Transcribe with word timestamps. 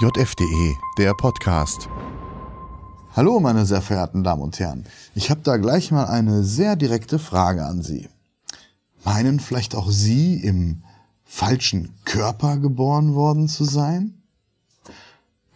JFDE, 0.00 0.76
der 0.96 1.12
Podcast. 1.12 1.88
Hallo, 3.16 3.40
meine 3.40 3.66
sehr 3.66 3.82
verehrten 3.82 4.22
Damen 4.22 4.42
und 4.42 4.56
Herren. 4.60 4.84
Ich 5.16 5.28
habe 5.28 5.40
da 5.42 5.56
gleich 5.56 5.90
mal 5.90 6.04
eine 6.04 6.44
sehr 6.44 6.76
direkte 6.76 7.18
Frage 7.18 7.66
an 7.66 7.82
Sie. 7.82 8.08
Meinen 9.04 9.40
vielleicht 9.40 9.74
auch 9.74 9.90
Sie 9.90 10.36
im 10.36 10.84
falschen 11.24 11.96
Körper 12.04 12.58
geboren 12.58 13.16
worden 13.16 13.48
zu 13.48 13.64
sein? 13.64 14.22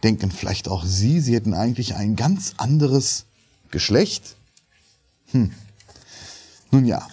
Denken 0.03 0.29
vielleicht 0.29 0.67
auch 0.67 0.83
Sie, 0.83 1.21
Sie 1.21 1.35
hätten 1.35 1.53
eigentlich 1.53 1.95
ein 1.95 2.17
ganz 2.17 2.55
anderes 2.57 3.27
Geschlecht? 3.71 4.35
Hm. 5.31 5.53
Nun 6.69 6.83
ja, 6.83 7.07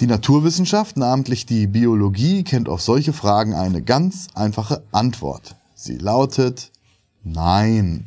die 0.00 0.06
Naturwissenschaft, 0.06 0.98
namentlich 0.98 1.46
die 1.46 1.66
Biologie, 1.68 2.44
kennt 2.44 2.68
auf 2.68 2.82
solche 2.82 3.14
Fragen 3.14 3.54
eine 3.54 3.80
ganz 3.80 4.26
einfache 4.34 4.82
Antwort. 4.92 5.56
Sie 5.84 5.98
lautet 5.98 6.72
Nein. 7.24 8.06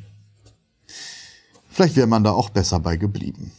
Vielleicht 1.69 1.95
wäre 1.95 2.07
man 2.07 2.23
da 2.23 2.31
auch 2.31 2.49
besser 2.49 2.79
bei 2.79 2.97
geblieben. 2.97 3.51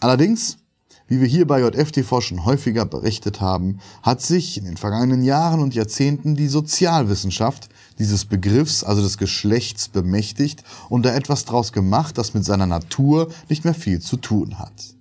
Allerdings, 0.00 0.58
wie 1.06 1.20
wir 1.20 1.28
hier 1.28 1.46
bei 1.46 1.60
JFTV 1.60 2.20
schon 2.20 2.44
häufiger 2.44 2.84
berichtet 2.86 3.40
haben, 3.40 3.78
hat 4.02 4.22
sich 4.22 4.58
in 4.58 4.64
den 4.64 4.76
vergangenen 4.76 5.22
Jahren 5.22 5.60
und 5.60 5.72
Jahrzehnten 5.72 6.34
die 6.34 6.48
Sozialwissenschaft 6.48 7.68
dieses 8.00 8.24
Begriffs, 8.24 8.82
also 8.82 9.02
des 9.02 9.18
Geschlechts, 9.18 9.88
bemächtigt 9.88 10.64
und 10.88 11.04
da 11.04 11.14
etwas 11.14 11.44
draus 11.44 11.72
gemacht, 11.72 12.18
das 12.18 12.34
mit 12.34 12.44
seiner 12.44 12.66
Natur 12.66 13.30
nicht 13.48 13.62
mehr 13.62 13.74
viel 13.74 14.00
zu 14.00 14.16
tun 14.16 14.58
hat. 14.58 14.96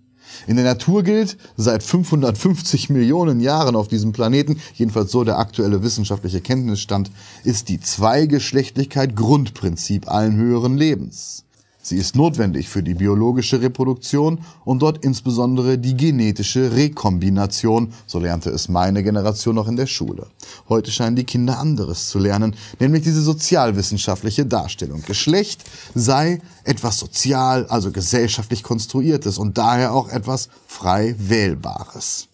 In 0.48 0.56
der 0.56 0.66
Natur 0.66 1.04
gilt, 1.04 1.38
seit 1.58 1.84
550 1.84 2.90
Millionen 2.90 3.40
Jahren 3.40 3.76
auf 3.76 3.88
diesem 3.88 4.12
Planeten, 4.12 4.60
jedenfalls 4.74 5.12
so 5.12 5.24
der 5.24 5.40
aktuelle 5.40 5.84
wissenschaftliche 5.84 6.42
Kenntnisstand, 6.42 7.12
ist 7.44 7.70
die 7.70 7.80
Zweigeschlechtlichkeit 7.80 9.16
Grundprinzip 9.16 10.10
allen 10.10 10.36
höheren 10.36 10.78
Lebens. 10.78 11.46
Sie 11.82 11.98
ist 11.98 12.16
notwendig 12.16 12.70
für 12.70 12.84
die 12.84 12.94
biologische 12.94 13.62
Reproduktion 13.62 14.40
und 14.66 14.82
dort 14.82 15.04
insbesondere 15.04 15.78
die 15.78 15.96
genetische 15.96 16.76
Rekombination, 16.76 17.94
so 18.06 18.20
lernte 18.20 18.50
es 18.50 18.70
meine 18.70 19.02
Generation 19.02 19.56
noch 19.56 19.68
in 19.68 19.78
der 19.78 19.88
Schule. 19.88 20.28
Heute 20.68 20.92
scheinen 20.92 21.16
die 21.16 21.24
Kinder 21.24 21.58
anderes 21.58 22.10
zu 22.10 22.20
lernen, 22.20 22.56
nämlich 22.80 23.04
diese 23.04 23.22
sozialwissenschaftliche 23.22 24.46
Darstellung. 24.46 25.04
Geschlecht 25.04 25.64
sei 25.96 26.42
etwas 26.64 26.98
sozial, 26.98 27.66
also 27.68 27.92
gesellschaftlich 27.92 28.62
konstruiertes 28.62 29.38
und 29.38 29.58
daher 29.58 29.94
auch 29.94 30.10
etwas 30.10 30.50
frei 30.68 31.16
wählbares. 31.18 32.29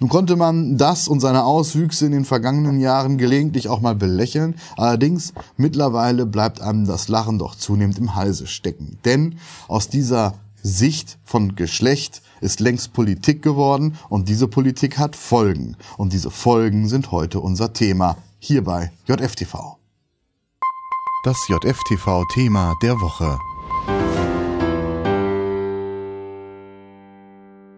Nun 0.00 0.10
konnte 0.10 0.36
man 0.36 0.76
das 0.76 1.08
und 1.08 1.20
seine 1.20 1.44
Auswüchse 1.44 2.06
in 2.06 2.12
den 2.12 2.24
vergangenen 2.24 2.80
Jahren 2.80 3.18
gelegentlich 3.18 3.68
auch 3.68 3.80
mal 3.80 3.94
belächeln, 3.94 4.56
allerdings 4.76 5.32
mittlerweile 5.56 6.26
bleibt 6.26 6.60
einem 6.60 6.86
das 6.86 7.08
Lachen 7.08 7.38
doch 7.38 7.54
zunehmend 7.54 7.98
im 7.98 8.14
Halse 8.14 8.46
stecken. 8.46 8.98
Denn 9.04 9.38
aus 9.68 9.88
dieser 9.88 10.34
Sicht 10.62 11.18
von 11.24 11.56
Geschlecht 11.56 12.22
ist 12.40 12.60
längst 12.60 12.92
Politik 12.92 13.42
geworden 13.42 13.96
und 14.08 14.28
diese 14.28 14.48
Politik 14.48 14.98
hat 14.98 15.14
Folgen. 15.14 15.76
Und 15.98 16.12
diese 16.12 16.30
Folgen 16.30 16.88
sind 16.88 17.10
heute 17.10 17.40
unser 17.40 17.72
Thema 17.72 18.16
hier 18.38 18.64
bei 18.64 18.90
JFTV. 19.06 19.76
Das 21.24 21.36
JFTV-Thema 21.48 22.74
der 22.82 23.00
Woche. 23.00 23.38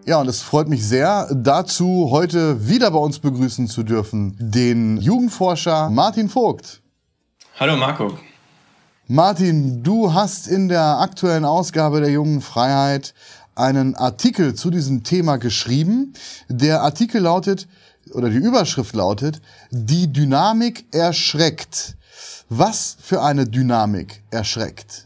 Ja, 0.07 0.21
und 0.21 0.29
es 0.29 0.41
freut 0.41 0.69
mich 0.69 0.87
sehr, 0.87 1.27
dazu 1.33 2.07
heute 2.11 2.69
wieder 2.69 2.91
bei 2.91 2.97
uns 2.97 3.19
begrüßen 3.19 3.67
zu 3.67 3.83
dürfen, 3.83 4.37
den 4.39 4.95
Jugendforscher 5.01 5.89
Martin 5.89 6.29
Vogt. 6.29 6.81
Hallo 7.59 7.75
Marco. 7.75 8.17
Martin, 9.07 9.83
du 9.83 10.13
hast 10.13 10.47
in 10.47 10.69
der 10.69 10.99
aktuellen 10.99 11.43
Ausgabe 11.43 11.99
der 11.99 12.09
Jungen 12.09 12.39
Freiheit 12.39 13.13
einen 13.53 13.95
Artikel 13.95 14.55
zu 14.55 14.69
diesem 14.69 15.03
Thema 15.03 15.35
geschrieben. 15.35 16.13
Der 16.47 16.83
Artikel 16.83 17.23
lautet, 17.23 17.67
oder 18.13 18.29
die 18.29 18.37
Überschrift 18.37 18.95
lautet, 18.95 19.41
die 19.71 20.13
Dynamik 20.13 20.85
erschreckt. 20.93 21.97
Was 22.47 22.95
für 23.01 23.21
eine 23.21 23.45
Dynamik 23.45 24.23
erschreckt? 24.31 25.05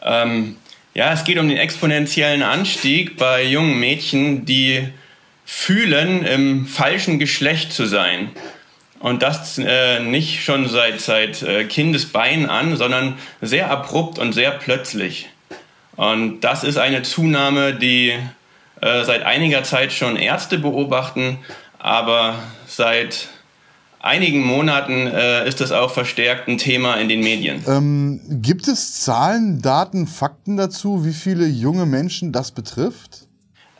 Ähm, 0.00 0.56
ja, 0.98 1.12
es 1.12 1.22
geht 1.22 1.38
um 1.38 1.48
den 1.48 1.58
exponentiellen 1.58 2.42
Anstieg 2.42 3.16
bei 3.16 3.44
jungen 3.44 3.78
Mädchen, 3.78 4.44
die 4.46 4.88
fühlen, 5.44 6.26
im 6.26 6.66
falschen 6.66 7.20
Geschlecht 7.20 7.72
zu 7.72 7.86
sein. 7.86 8.30
Und 8.98 9.22
das 9.22 9.58
äh, 9.58 10.00
nicht 10.00 10.42
schon 10.42 10.68
seit, 10.68 11.00
seit 11.00 11.40
äh, 11.44 11.66
Kindesbein 11.66 12.50
an, 12.50 12.76
sondern 12.76 13.16
sehr 13.40 13.70
abrupt 13.70 14.18
und 14.18 14.32
sehr 14.32 14.50
plötzlich. 14.50 15.28
Und 15.94 16.40
das 16.40 16.64
ist 16.64 16.78
eine 16.78 17.02
Zunahme, 17.02 17.74
die 17.74 18.14
äh, 18.80 19.04
seit 19.04 19.22
einiger 19.22 19.62
Zeit 19.62 19.92
schon 19.92 20.16
Ärzte 20.16 20.58
beobachten, 20.58 21.38
aber 21.78 22.42
seit 22.66 23.28
einigen 24.00 24.44
Monaten 24.44 25.06
äh, 25.06 25.48
ist 25.48 25.60
das 25.60 25.70
auch 25.72 25.90
verstärkt 25.90 26.48
ein 26.48 26.58
Thema 26.58 26.94
in 26.94 27.08
den 27.08 27.20
Medien. 27.20 27.64
Ähm, 27.66 28.20
gibt 28.42 28.68
es 28.68 29.00
Zahlen, 29.00 29.62
Daten, 29.62 30.06
Fakten 30.06 30.56
dazu, 30.56 31.04
wie 31.04 31.12
viele 31.12 31.46
junge 31.46 31.86
Menschen 31.86 32.32
das 32.32 32.52
betrifft? 32.52 33.26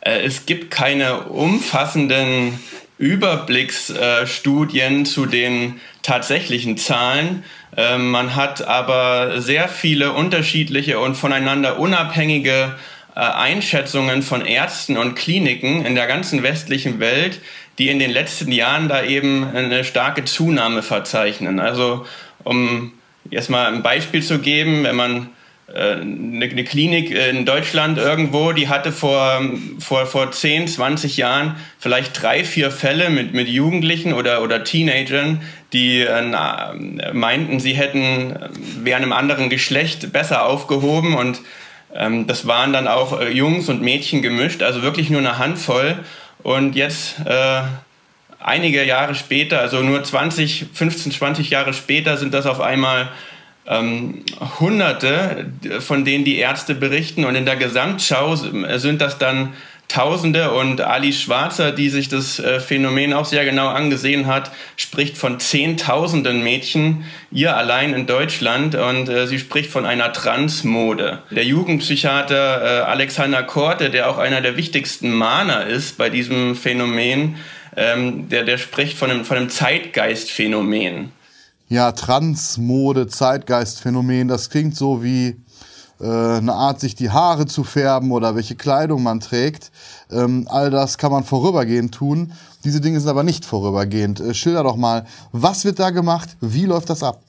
Äh, 0.01 0.25
es 0.25 0.45
gibt 0.45 0.71
keine 0.71 1.21
umfassenden 1.23 2.59
Überblicksstudien 2.97 5.01
äh, 5.01 5.05
zu 5.05 5.25
den 5.25 5.79
tatsächlichen 6.01 6.77
Zahlen. 6.77 7.43
Ähm, 7.77 8.11
man 8.11 8.35
hat 8.35 8.67
aber 8.67 9.41
sehr 9.41 9.69
viele 9.69 10.11
unterschiedliche 10.13 10.99
und 10.99 11.15
voneinander 11.15 11.79
unabhängige 11.79 12.75
äh, 13.15 13.19
Einschätzungen 13.19 14.21
von 14.21 14.45
Ärzten 14.45 14.97
und 14.97 15.15
Kliniken 15.15 15.85
in 15.85 15.95
der 15.95 16.07
ganzen 16.07 16.43
westlichen 16.43 16.99
Welt, 16.99 17.39
die 17.79 17.89
in 17.89 17.97
den 17.97 18.11
letzten 18.11 18.51
Jahren 18.51 18.89
da 18.89 19.03
eben 19.03 19.47
eine 19.55 19.83
starke 19.83 20.25
Zunahme 20.25 20.83
verzeichnen. 20.83 21.59
Also 21.59 22.05
um 22.43 22.91
jetzt 23.29 23.49
mal 23.49 23.67
ein 23.67 23.81
Beispiel 23.81 24.21
zu 24.21 24.39
geben, 24.39 24.83
wenn 24.83 24.95
man 24.95 25.29
äh, 25.73 25.93
eine 25.93 26.63
Klinik 26.65 27.11
in 27.11 27.45
Deutschland 27.45 27.97
irgendwo, 27.97 28.51
die 28.51 28.67
hatte 28.67 28.91
vor, 28.91 29.41
vor, 29.79 30.05
vor 30.05 30.31
10, 30.31 30.67
20 30.67 31.17
Jahren 31.17 31.55
vielleicht 31.79 32.21
drei, 32.21 32.43
vier 32.43 32.69
Fälle 32.69 33.09
mit, 33.09 33.33
mit 33.33 33.47
Jugendlichen 33.47 34.13
oder, 34.13 34.41
oder 34.41 34.63
Teenagern, 34.63 35.41
die 35.71 36.01
äh, 36.01 37.13
meinten, 37.13 37.59
sie 37.59 37.73
hätten, 37.73 38.35
wären 38.83 39.03
einem 39.03 39.13
anderen 39.13 39.49
Geschlecht 39.49 40.11
besser 40.11 40.45
aufgehoben 40.45 41.15
und 41.15 41.41
ähm, 41.93 42.27
das 42.27 42.45
waren 42.47 42.73
dann 42.73 42.87
auch 42.87 43.19
äh, 43.19 43.31
Jungs 43.31 43.69
und 43.69 43.81
Mädchen 43.81 44.21
gemischt, 44.21 44.63
also 44.63 44.81
wirklich 44.81 45.09
nur 45.09 45.19
eine 45.19 45.37
Handvoll. 45.37 45.99
Und 46.43 46.75
jetzt, 46.75 47.19
äh, 47.25 47.61
einige 48.39 48.83
Jahre 48.85 49.15
später, 49.15 49.59
also 49.59 49.81
nur 49.81 50.03
20, 50.03 50.67
15, 50.73 51.11
20 51.11 51.49
Jahre 51.49 51.73
später, 51.73 52.17
sind 52.17 52.33
das 52.33 52.45
auf 52.45 52.61
einmal 52.61 53.09
ähm, 53.67 54.23
Hunderte, 54.59 55.51
von 55.79 56.05
denen 56.05 56.25
die 56.25 56.37
Ärzte 56.37 56.75
berichten. 56.75 57.25
Und 57.25 57.35
in 57.35 57.45
der 57.45 57.57
Gesamtschau 57.57 58.35
sind 58.35 58.99
das 58.99 59.17
dann 59.17 59.53
Tausende 59.89 60.51
und 60.51 60.81
Ali 60.81 61.11
Schwarzer, 61.11 61.71
die 61.71 61.89
sich 61.89 62.09
das 62.09 62.37
äh, 62.37 62.59
Phänomen 62.59 63.11
auch 63.11 63.25
sehr 63.25 63.43
genau 63.43 63.67
angesehen 63.67 64.27
hat, 64.27 64.51
spricht 64.77 65.17
von 65.17 65.39
Zehntausenden 65.39 66.43
Mädchen, 66.43 67.05
ihr 67.31 67.57
allein 67.57 67.93
in 67.93 68.05
Deutschland 68.05 68.75
und 68.75 69.09
äh, 69.09 69.25
sie 69.25 69.39
spricht 69.39 69.71
von 69.71 69.87
einer 69.87 70.13
Transmode. 70.13 71.23
Der 71.31 71.43
Jugendpsychiater 71.43 72.61
äh, 72.61 72.81
Alexander 72.83 73.41
Korte, 73.41 73.89
der 73.89 74.11
auch 74.11 74.19
einer 74.19 74.41
der 74.41 74.55
wichtigsten 74.57 75.11
Mahner 75.11 75.65
ist 75.65 75.97
bei 75.97 76.11
diesem 76.11 76.55
Phänomen, 76.55 77.37
ähm, 77.75 78.29
der, 78.29 78.43
der 78.43 78.59
spricht 78.59 78.95
von 78.95 79.09
einem, 79.09 79.25
von 79.25 79.37
einem 79.37 79.49
Zeitgeistphänomen. 79.49 81.11
Ja, 81.67 81.91
Transmode, 81.93 83.07
Zeitgeistphänomen, 83.07 84.27
das 84.27 84.51
klingt 84.51 84.75
so 84.75 85.03
wie 85.03 85.37
eine 86.05 86.53
Art, 86.53 86.79
sich 86.79 86.95
die 86.95 87.09
Haare 87.09 87.45
zu 87.45 87.63
färben 87.63 88.11
oder 88.11 88.35
welche 88.35 88.55
Kleidung 88.55 89.03
man 89.03 89.19
trägt. 89.19 89.71
Ähm, 90.11 90.47
all 90.49 90.69
das 90.69 90.97
kann 90.97 91.11
man 91.11 91.23
vorübergehend 91.23 91.93
tun. 91.93 92.33
Diese 92.63 92.81
Dinge 92.81 92.99
sind 92.99 93.09
aber 93.09 93.23
nicht 93.23 93.45
vorübergehend. 93.45 94.19
Äh, 94.19 94.33
schilder 94.33 94.63
doch 94.63 94.75
mal, 94.75 95.05
was 95.31 95.65
wird 95.65 95.79
da 95.79 95.89
gemacht? 95.89 96.37
Wie 96.41 96.65
läuft 96.65 96.89
das 96.89 97.03
ab? 97.03 97.21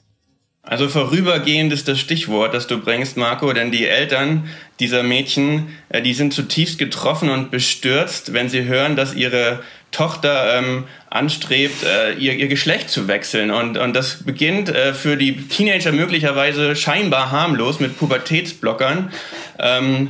Also 0.63 0.87
vorübergehend 0.89 1.73
ist 1.73 1.87
das 1.87 1.99
Stichwort, 1.99 2.53
das 2.53 2.67
du 2.67 2.77
bringst, 2.77 3.17
Marco, 3.17 3.51
denn 3.51 3.71
die 3.71 3.87
Eltern 3.87 4.47
dieser 4.79 5.01
Mädchen, 5.01 5.69
äh, 5.89 6.01
die 6.01 6.13
sind 6.13 6.33
zutiefst 6.33 6.77
getroffen 6.77 7.29
und 7.29 7.49
bestürzt, 7.49 8.33
wenn 8.33 8.47
sie 8.47 8.65
hören, 8.65 8.95
dass 8.95 9.13
ihre 9.13 9.61
Tochter 9.91 10.57
ähm, 10.57 10.85
anstrebt, 11.09 11.83
äh, 11.83 12.13
ihr, 12.13 12.33
ihr 12.33 12.47
Geschlecht 12.47 12.89
zu 12.89 13.07
wechseln. 13.07 13.51
Und, 13.51 13.77
und 13.77 13.93
das 13.93 14.23
beginnt 14.23 14.69
äh, 14.69 14.93
für 14.93 15.17
die 15.17 15.47
Teenager 15.47 15.91
möglicherweise 15.91 16.75
scheinbar 16.75 17.31
harmlos 17.31 17.79
mit 17.79 17.97
Pubertätsblockern. 17.99 19.11
Ähm, 19.59 20.09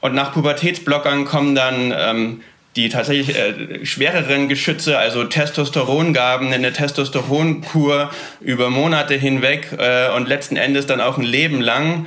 und 0.00 0.14
nach 0.14 0.32
Pubertätsblockern 0.32 1.24
kommen 1.24 1.54
dann 1.56 1.92
ähm, 1.96 2.40
die 2.76 2.88
tatsächlich 2.90 3.36
äh, 3.36 3.84
schwereren 3.84 4.48
Geschütze, 4.48 4.98
also 4.98 5.24
Testosterongaben, 5.24 6.52
eine 6.52 6.72
Testosteronkur 6.72 8.10
über 8.40 8.70
Monate 8.70 9.14
hinweg 9.14 9.68
äh, 9.78 10.10
und 10.14 10.28
letzten 10.28 10.56
Endes 10.56 10.86
dann 10.86 11.00
auch 11.00 11.16
ein 11.16 11.24
Leben 11.24 11.60
lang, 11.60 12.06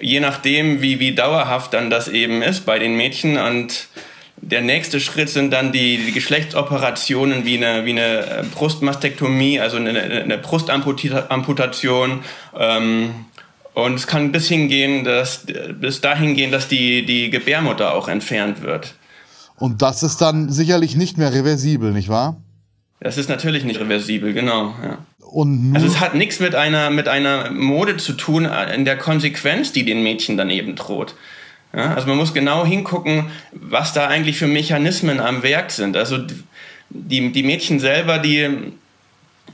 je 0.00 0.20
nachdem, 0.20 0.82
wie, 0.82 1.00
wie 1.00 1.14
dauerhaft 1.14 1.72
dann 1.72 1.88
das 1.88 2.08
eben 2.08 2.42
ist 2.42 2.66
bei 2.66 2.78
den 2.78 2.96
Mädchen. 2.96 3.38
Und 3.38 3.88
der 4.50 4.60
nächste 4.62 5.00
Schritt 5.00 5.28
sind 5.28 5.52
dann 5.52 5.72
die, 5.72 5.98
die 5.98 6.12
Geschlechtsoperationen 6.12 7.44
wie 7.44 7.56
eine, 7.56 7.84
wie 7.84 7.90
eine 7.90 8.44
Brustmastektomie, 8.54 9.58
also 9.58 9.76
eine, 9.76 10.00
eine 10.00 10.38
Brustamputation. 10.38 12.20
Ähm, 12.56 13.10
und 13.74 13.94
es 13.94 14.06
kann 14.06 14.30
bis 14.30 14.46
hingehen, 14.46 15.02
dass, 15.04 15.46
bis 15.80 16.00
dahin 16.00 16.36
gehen, 16.36 16.52
dass 16.52 16.68
die, 16.68 17.04
die 17.04 17.28
Gebärmutter 17.30 17.92
auch 17.92 18.06
entfernt 18.08 18.62
wird. 18.62 18.94
Und 19.56 19.82
das 19.82 20.04
ist 20.04 20.18
dann 20.18 20.50
sicherlich 20.50 20.96
nicht 20.96 21.18
mehr 21.18 21.32
reversibel, 21.32 21.92
nicht 21.92 22.08
wahr? 22.08 22.40
Das 23.00 23.18
ist 23.18 23.28
natürlich 23.28 23.64
nicht 23.64 23.80
reversibel, 23.80 24.32
genau. 24.32 24.74
Ja. 24.82 24.98
Und 25.18 25.74
also 25.74 25.86
es 25.88 25.98
hat 26.00 26.14
nichts 26.14 26.38
mit 26.38 26.54
einer, 26.54 26.90
mit 26.90 27.08
einer 27.08 27.50
Mode 27.50 27.96
zu 27.96 28.12
tun 28.12 28.44
in 28.74 28.84
der 28.84 28.96
Konsequenz, 28.96 29.72
die 29.72 29.84
den 29.84 30.04
Mädchen 30.04 30.36
dann 30.36 30.50
eben 30.50 30.76
droht. 30.76 31.16
Ja, 31.74 31.94
also 31.94 32.06
man 32.08 32.16
muss 32.16 32.32
genau 32.32 32.64
hingucken, 32.64 33.30
was 33.52 33.92
da 33.92 34.06
eigentlich 34.06 34.38
für 34.38 34.46
Mechanismen 34.46 35.20
am 35.20 35.42
Werk 35.42 35.70
sind. 35.70 35.96
Also 35.96 36.18
die, 36.88 37.32
die 37.32 37.42
Mädchen 37.42 37.80
selber, 37.80 38.18
die 38.18 38.48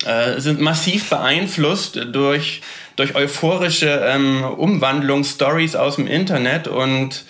äh, 0.04 0.40
sind 0.40 0.60
massiv 0.60 1.10
beeinflusst 1.10 1.98
durch, 2.12 2.62
durch 2.96 3.14
euphorische 3.14 4.04
ähm, 4.06 4.44
Umwandlungsstories 4.44 5.76
aus 5.76 5.96
dem 5.96 6.06
Internet 6.06 6.68
und 6.68 7.24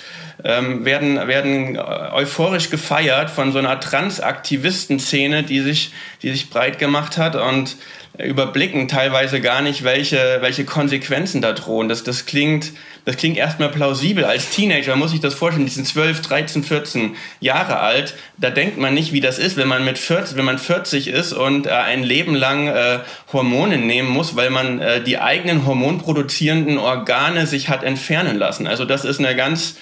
ähm, 0.44 0.84
werden, 0.84 1.16
werden 1.28 1.78
euphorisch 1.78 2.70
gefeiert 2.70 3.30
von 3.30 3.52
so 3.52 3.58
einer 3.58 3.78
Transaktivisten-Szene, 3.78 5.42
die 5.42 5.60
sich, 5.60 5.92
die 6.22 6.30
sich 6.30 6.50
breit 6.50 6.78
gemacht 6.78 7.16
hat 7.18 7.36
und 7.36 7.76
überblicken 8.18 8.88
teilweise 8.88 9.40
gar 9.40 9.62
nicht, 9.62 9.84
welche, 9.84 10.38
welche 10.40 10.66
Konsequenzen 10.66 11.40
da 11.40 11.52
drohen. 11.52 11.88
Das, 11.88 12.04
das 12.04 12.26
klingt, 12.26 12.72
das 13.06 13.16
klingt 13.16 13.38
erstmal 13.38 13.70
plausibel. 13.70 14.24
Als 14.24 14.50
Teenager 14.50 14.96
muss 14.96 15.14
ich 15.14 15.20
das 15.20 15.32
vorstellen, 15.32 15.64
die 15.64 15.72
sind 15.72 15.86
12, 15.86 16.20
13, 16.20 16.62
14 16.62 17.16
Jahre 17.40 17.80
alt. 17.80 18.14
Da 18.36 18.50
denkt 18.50 18.76
man 18.76 18.92
nicht, 18.92 19.14
wie 19.14 19.22
das 19.22 19.38
ist, 19.38 19.56
wenn 19.56 19.68
man 19.68 19.84
mit 19.84 19.96
40, 19.96 20.36
wenn 20.36 20.44
man 20.44 20.58
40 20.58 21.08
ist 21.08 21.32
und 21.32 21.66
äh, 21.66 21.70
ein 21.70 22.02
Leben 22.02 22.34
lang 22.34 22.68
äh, 22.68 22.98
Hormone 23.32 23.78
nehmen 23.78 24.10
muss, 24.10 24.36
weil 24.36 24.50
man 24.50 24.80
äh, 24.80 25.02
die 25.02 25.18
eigenen 25.18 25.66
hormonproduzierenden 25.66 26.76
Organe 26.76 27.46
sich 27.46 27.70
hat 27.70 27.82
entfernen 27.82 28.36
lassen. 28.36 28.66
Also 28.66 28.84
das 28.84 29.06
ist 29.06 29.20
eine 29.20 29.34
ganz 29.34 29.76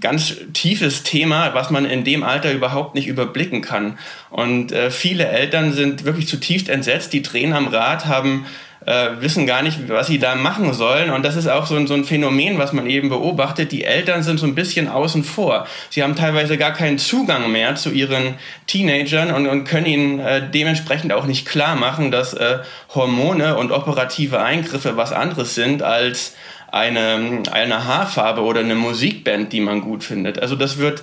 ganz 0.00 0.36
tiefes 0.52 1.02
Thema, 1.02 1.54
was 1.54 1.70
man 1.70 1.84
in 1.84 2.04
dem 2.04 2.22
Alter 2.22 2.52
überhaupt 2.52 2.94
nicht 2.94 3.06
überblicken 3.06 3.60
kann. 3.60 3.98
Und 4.30 4.72
äh, 4.72 4.90
viele 4.90 5.26
Eltern 5.26 5.72
sind 5.72 6.04
wirklich 6.04 6.28
zutiefst 6.28 6.68
entsetzt, 6.68 7.12
die 7.12 7.22
drehen 7.22 7.52
am 7.52 7.68
Rad, 7.68 8.06
haben 8.06 8.46
äh, 8.86 9.20
wissen 9.20 9.46
gar 9.46 9.62
nicht, 9.62 9.88
was 9.88 10.06
sie 10.06 10.18
da 10.18 10.34
machen 10.34 10.72
sollen. 10.72 11.10
Und 11.10 11.22
das 11.22 11.36
ist 11.36 11.48
auch 11.48 11.66
so 11.66 11.76
ein, 11.76 11.86
so 11.86 11.94
ein 11.94 12.04
Phänomen, 12.04 12.58
was 12.58 12.72
man 12.72 12.86
eben 12.86 13.10
beobachtet. 13.10 13.70
Die 13.72 13.84
Eltern 13.84 14.22
sind 14.22 14.38
so 14.38 14.46
ein 14.46 14.54
bisschen 14.54 14.88
außen 14.88 15.24
vor. 15.24 15.66
Sie 15.90 16.02
haben 16.02 16.16
teilweise 16.16 16.56
gar 16.56 16.72
keinen 16.72 16.98
Zugang 16.98 17.52
mehr 17.52 17.74
zu 17.74 17.90
ihren 17.90 18.34
Teenagern 18.66 19.32
und, 19.32 19.46
und 19.46 19.64
können 19.64 19.86
ihnen 19.86 20.20
äh, 20.20 20.48
dementsprechend 20.48 21.12
auch 21.12 21.26
nicht 21.26 21.46
klar 21.46 21.76
machen, 21.76 22.10
dass 22.10 22.32
äh, 22.32 22.60
Hormone 22.94 23.56
und 23.58 23.72
operative 23.72 24.40
Eingriffe 24.40 24.96
was 24.96 25.12
anderes 25.12 25.54
sind 25.54 25.82
als 25.82 26.34
eine, 26.70 27.42
eine 27.50 27.84
Haarfarbe 27.86 28.42
oder 28.42 28.60
eine 28.60 28.74
Musikband, 28.74 29.52
die 29.52 29.60
man 29.60 29.80
gut 29.80 30.04
findet. 30.04 30.38
Also 30.38 30.54
das 30.54 30.78
wird 30.78 31.02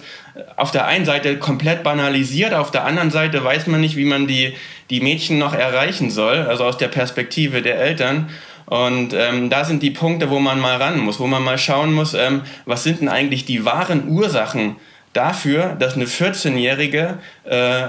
auf 0.55 0.71
der 0.71 0.85
einen 0.85 1.05
Seite 1.05 1.37
komplett 1.37 1.83
banalisiert, 1.83 2.53
auf 2.53 2.71
der 2.71 2.85
anderen 2.85 3.11
Seite 3.11 3.43
weiß 3.43 3.67
man 3.67 3.81
nicht, 3.81 3.95
wie 3.95 4.05
man 4.05 4.27
die, 4.27 4.53
die 4.89 5.01
Mädchen 5.01 5.39
noch 5.39 5.53
erreichen 5.53 6.11
soll, 6.11 6.41
also 6.41 6.65
aus 6.65 6.77
der 6.77 6.89
Perspektive 6.89 7.61
der 7.61 7.79
Eltern. 7.79 8.29
Und 8.65 9.13
ähm, 9.13 9.49
da 9.49 9.63
sind 9.63 9.83
die 9.83 9.91
Punkte, 9.91 10.29
wo 10.29 10.39
man 10.39 10.59
mal 10.59 10.77
ran 10.77 10.99
muss, 10.99 11.19
wo 11.19 11.27
man 11.27 11.43
mal 11.43 11.57
schauen 11.57 11.93
muss, 11.93 12.13
ähm, 12.13 12.41
was 12.65 12.83
sind 12.83 13.01
denn 13.01 13.09
eigentlich 13.09 13.45
die 13.45 13.63
wahren 13.63 14.07
Ursachen 14.07 14.77
dafür, 15.13 15.75
dass 15.79 15.95
eine 15.95 16.05
14-Jährige 16.05 17.19
äh, 17.45 17.87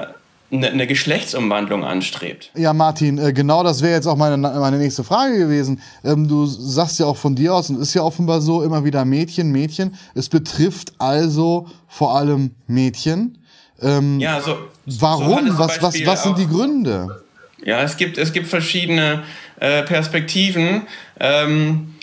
eine, 0.51 0.69
eine 0.69 0.87
Geschlechtsumwandlung 0.87 1.85
anstrebt. 1.85 2.51
Ja, 2.55 2.73
Martin, 2.73 3.19
äh, 3.19 3.33
genau 3.33 3.63
das 3.63 3.83
wäre 3.83 3.95
jetzt 3.95 4.07
auch 4.07 4.17
meine, 4.17 4.37
meine 4.37 4.79
nächste 4.79 5.05
Frage 5.05 5.39
gewesen. 5.39 5.81
Ähm, 6.05 6.29
du 6.29 6.47
sagst 6.47 6.99
ja 6.99 7.07
auch 7.07 7.17
von 7.17 7.35
dir 7.35 7.55
aus, 7.55 7.71
und 7.71 7.81
ist 7.81 7.95
ja 7.95 8.03
offenbar 8.03 8.41
so, 8.41 8.63
immer 8.63 8.85
wieder 8.85 9.05
Mädchen, 9.05 9.51
Mädchen. 9.51 9.95
Es 10.15 10.29
betrifft 10.29 10.93
also 10.99 11.69
vor 11.89 12.17
allem 12.17 12.53
Mädchen. 12.67 13.39
Ähm, 13.83 14.21
ja, 14.21 14.41
so. 14.41 14.57
Warum? 14.87 15.49
So 15.49 15.59
was, 15.59 15.83
was, 15.83 16.07
was 16.07 16.23
sind 16.23 16.39
die 16.39 16.47
Gründe? 16.47 17.23
Ja, 17.65 17.83
es 17.83 17.97
gibt, 17.97 18.17
es 18.17 18.33
gibt 18.33 18.47
verschiedene 18.47 19.25
äh, 19.59 19.83
Perspektiven. 19.83 20.83
Ähm, 21.19 21.96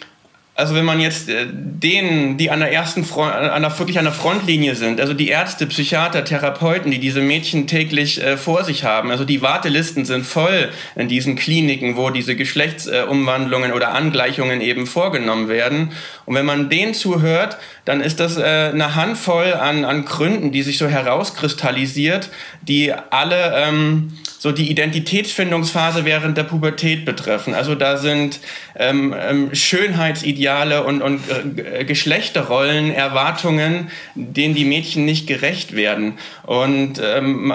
also 0.55 0.75
wenn 0.75 0.85
man 0.85 1.00
jetzt 1.00 1.29
äh, 1.29 1.47
denen, 1.51 2.38
die 2.38 2.51
an 2.51 2.59
der 2.59 2.71
ersten 2.71 3.03
Front, 3.03 3.33
an 3.33 3.61
der, 3.63 3.79
wirklich 3.79 3.97
an 3.97 4.05
der 4.05 4.13
Frontlinie 4.13 4.75
sind, 4.75 5.01
also 5.01 5.13
die 5.15 5.29
Ärzte, 5.29 5.65
Psychiater, 5.65 6.23
Therapeuten, 6.23 6.91
die 6.91 7.00
diese 7.00 7.21
Mädchen 7.21 7.65
täglich 7.65 8.21
äh, 8.21 8.38
vor 8.38 8.63
sich 8.63 8.83
haben, 8.83 9.09
also 9.09 9.25
die 9.25 9.41
Wartelisten 9.41 10.05
sind 10.05 10.27
voll 10.27 10.69
in 10.95 11.07
diesen 11.07 11.35
Kliniken, 11.35 11.97
wo 11.97 12.11
diese 12.11 12.35
Geschlechtsumwandlungen 12.35 13.71
äh, 13.71 13.73
oder 13.73 13.94
Angleichungen 13.94 14.61
eben 14.61 14.85
vorgenommen 14.85 15.47
werden. 15.47 15.91
Und 16.25 16.35
wenn 16.35 16.45
man 16.45 16.69
denen 16.69 16.94
zuhört, 16.94 17.57
dann 17.85 18.01
ist 18.01 18.19
das 18.19 18.38
äh, 18.38 18.69
eine 18.71 18.94
Handvoll 18.94 19.53
an, 19.53 19.85
an 19.85 20.06
Gründen, 20.06 20.51
die 20.51 20.61
sich 20.61 20.77
so 20.77 20.88
herauskristallisiert, 20.88 22.29
die 22.61 22.94
alle 22.94 23.53
ähm, 23.57 24.13
so 24.44 24.51
die 24.51 24.69
Identitätsfindungsphase 24.69 26.04
während 26.04 26.36
der 26.38 26.44
Pubertät 26.44 27.06
betreffen. 27.06 27.54
Also 27.54 27.75
da 27.75 27.95
sind 27.95 28.42
ähm, 28.75 29.16
ähm, 29.18 29.56
Schönheitsideale 29.56 30.84
und, 30.84 31.01
und 31.01 31.22
äh, 31.30 31.86
Geschlechterrollen, 31.86 32.94
Erwartungen, 32.94 33.90
denen 34.16 34.54
die 34.54 34.66
Mädchen 34.66 35.06
nicht 35.06 35.28
gerecht 35.28 35.78
werden. 35.78 36.16
Und 36.45 37.01
ähm, 37.01 37.54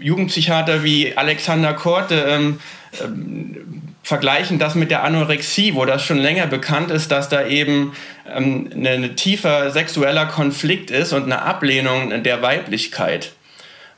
Jugendpsychiater 0.00 0.82
wie 0.82 1.16
Alexander 1.16 1.74
Korte 1.74 2.26
ähm, 2.28 2.58
ähm, 3.00 3.82
vergleichen 4.02 4.58
das 4.58 4.74
mit 4.74 4.90
der 4.90 5.04
Anorexie, 5.04 5.76
wo 5.76 5.84
das 5.84 6.02
schon 6.02 6.18
länger 6.18 6.48
bekannt 6.48 6.90
ist, 6.90 7.12
dass 7.12 7.28
da 7.28 7.46
eben 7.46 7.92
ähm, 8.28 8.68
ein 8.74 9.00
ne 9.00 9.14
tiefer 9.14 9.70
sexueller 9.70 10.26
Konflikt 10.26 10.90
ist 10.90 11.12
und 11.12 11.22
eine 11.22 11.42
Ablehnung 11.42 12.24
der 12.24 12.42
Weiblichkeit. 12.42 13.30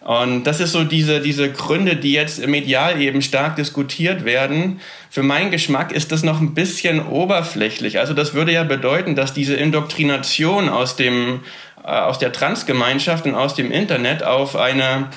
Und 0.00 0.44
das 0.44 0.60
ist 0.60 0.70
so 0.72 0.84
diese, 0.84 1.20
diese 1.20 1.50
Gründe, 1.50 1.96
die 1.96 2.12
jetzt 2.12 2.46
medial 2.46 3.00
eben 3.00 3.20
stark 3.20 3.56
diskutiert 3.56 4.24
werden. 4.24 4.80
Für 5.10 5.24
meinen 5.24 5.50
Geschmack 5.50 5.90
ist 5.92 6.12
das 6.12 6.22
noch 6.22 6.40
ein 6.40 6.54
bisschen 6.54 7.04
oberflächlich. 7.06 7.98
Also 7.98 8.14
das 8.14 8.32
würde 8.32 8.52
ja 8.52 8.64
bedeuten, 8.64 9.16
dass 9.16 9.34
diese 9.34 9.54
Indoktrination 9.54 10.68
aus 10.68 10.94
dem, 10.96 11.40
äh, 11.84 11.88
aus 11.88 12.18
der 12.18 12.32
Transgemeinschaft 12.32 13.26
und 13.26 13.34
aus 13.34 13.54
dem 13.54 13.72
Internet 13.72 14.22
auf 14.22 14.56
eine, 14.56 15.08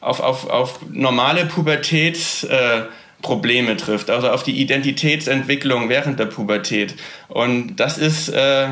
auf, 0.00 0.20
auf, 0.20 0.48
auf 0.48 0.80
normale 0.90 1.46
Pubertätsprobleme 1.46 3.72
äh, 3.72 3.76
trifft, 3.76 4.10
also 4.10 4.30
auf 4.30 4.42
die 4.42 4.60
Identitätsentwicklung 4.60 5.88
während 5.88 6.20
der 6.20 6.26
Pubertät. 6.26 6.96
Und 7.28 7.76
das 7.76 7.96
ist, 7.96 8.28
äh, 8.28 8.66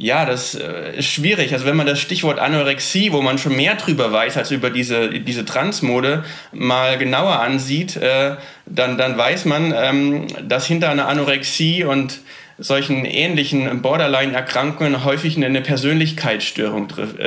ja, 0.00 0.24
das 0.24 0.54
äh, 0.54 0.96
ist 0.96 1.06
schwierig. 1.06 1.52
Also 1.52 1.66
wenn 1.66 1.76
man 1.76 1.86
das 1.86 1.98
Stichwort 1.98 2.38
Anorexie, 2.38 3.12
wo 3.12 3.20
man 3.20 3.36
schon 3.36 3.56
mehr 3.56 3.74
drüber 3.74 4.12
weiß 4.12 4.36
als 4.36 4.52
über 4.52 4.70
diese, 4.70 5.10
diese 5.10 5.44
Transmode, 5.44 6.24
mal 6.52 6.96
genauer 6.98 7.40
ansieht, 7.40 7.96
äh, 7.96 8.36
dann, 8.64 8.96
dann 8.96 9.18
weiß 9.18 9.44
man, 9.44 9.74
ähm, 9.76 10.26
dass 10.46 10.66
hinter 10.66 10.90
einer 10.90 11.08
Anorexie 11.08 11.82
und 11.82 12.20
solchen 12.58 13.04
ähnlichen 13.04 13.82
Borderline-Erkrankungen 13.82 15.04
häufig 15.04 15.36
eine 15.36 15.60
Persönlichkeitsstörung 15.60 16.92
äh, 17.18 17.22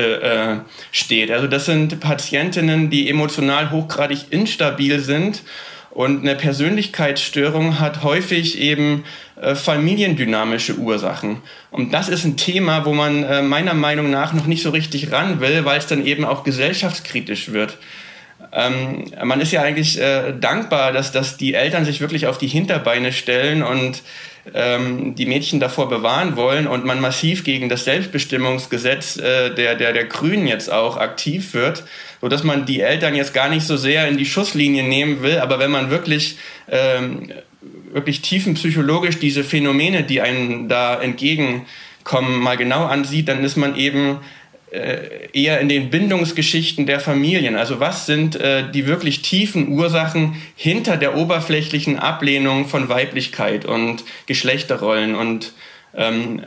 äh, 0.54 0.58
steht. 0.94 1.30
Also 1.30 1.48
das 1.48 1.66
sind 1.66 2.00
Patientinnen, 2.00 2.90
die 2.90 3.10
emotional 3.10 3.72
hochgradig 3.72 4.28
instabil 4.32 5.00
sind 5.02 5.44
und 5.92 6.22
eine 6.22 6.36
Persönlichkeitsstörung 6.36 7.82
hat 7.82 8.02
häufig 8.02 8.58
eben 8.58 9.04
äh, 9.42 9.56
familiendynamische 9.56 10.76
Ursachen. 10.76 11.42
Und 11.72 11.94
das 11.94 12.10
ist 12.10 12.26
ein 12.26 12.38
Thema, 12.38 12.86
wo 12.86 12.94
man 12.94 13.24
äh, 13.24 13.42
meiner 13.42 13.74
Meinung 13.74 14.12
nach 14.12 14.34
noch 14.34 14.46
nicht 14.46 14.62
so 14.62 14.70
richtig 14.70 15.12
ran 15.12 15.40
will, 15.40 15.66
weil 15.66 15.80
es 15.80 15.88
dann 15.88 16.06
eben 16.06 16.26
auch 16.26 16.44
gesellschaftskritisch 16.44 17.52
wird. 17.52 17.80
Ähm, 18.54 19.06
man 19.24 19.42
ist 19.42 19.52
ja 19.52 19.64
eigentlich 19.64 20.00
äh, 20.00 20.34
dankbar, 20.40 20.92
dass, 20.92 21.12
dass 21.12 21.38
die 21.38 21.56
Eltern 21.56 21.86
sich 21.86 22.02
wirklich 22.02 22.28
auf 22.28 22.38
die 22.38 22.48
Hinterbeine 22.48 23.12
stellen 23.12 23.64
und 23.64 24.04
ähm, 24.54 25.16
die 25.16 25.26
Mädchen 25.26 25.60
davor 25.60 25.90
bewahren 25.90 26.36
wollen 26.36 26.68
und 26.68 26.86
man 26.86 27.02
massiv 27.02 27.44
gegen 27.44 27.68
das 27.68 27.86
Selbstbestimmungsgesetz 27.86 29.18
äh, 29.18 29.56
der, 29.56 29.76
der, 29.76 29.92
der 29.94 30.06
Grünen 30.06 30.46
jetzt 30.46 30.72
auch 30.72 30.98
aktiv 30.98 31.56
wird, 31.56 31.84
so 32.22 32.28
dass 32.28 32.44
man 32.44 32.66
die 32.66 32.82
Eltern 32.82 33.16
jetzt 33.16 33.34
gar 33.34 33.50
nicht 33.50 33.66
so 33.66 33.76
sehr 33.76 34.08
in 34.08 34.18
die 34.18 34.26
Schusslinie 34.26 34.84
nehmen 34.84 35.24
will, 35.24 35.40
aber 35.40 35.58
wenn 35.58 35.72
man 35.72 35.90
wirklich 35.90 36.38
ähm, 36.70 37.32
wirklich 37.92 38.22
tiefenpsychologisch 38.22 39.20
diese 39.20 39.44
Phänomene, 39.44 40.04
die 40.04 40.22
einem 40.22 40.68
da 40.68 41.00
entgegenkommen, 41.00 42.40
mal 42.40 42.58
genau 42.58 42.86
ansieht, 42.86 43.28
dann 43.28 43.44
ist 43.44 43.58
man 43.58 43.76
eben 43.76 44.18
äh, 44.72 45.28
eher 45.34 45.60
in 45.60 45.70
den 45.70 45.90
Bindungsgeschichten 45.90 46.86
der 46.86 47.00
Familien. 47.00 47.56
Also 47.56 47.80
was 47.80 48.06
sind 48.06 48.36
äh, 48.36 48.72
die 48.72 48.88
wirklich 48.88 49.22
tiefen 49.22 49.68
Ursachen 49.68 50.36
hinter 50.56 50.98
der 50.98 51.18
oberflächlichen 51.18 52.00
Ablehnung 52.00 52.68
von 52.68 52.90
Weiblichkeit 52.90 53.66
und 53.66 54.04
Geschlechterrollen 54.28 55.16
und 55.16 55.54
ähm, 55.96 56.42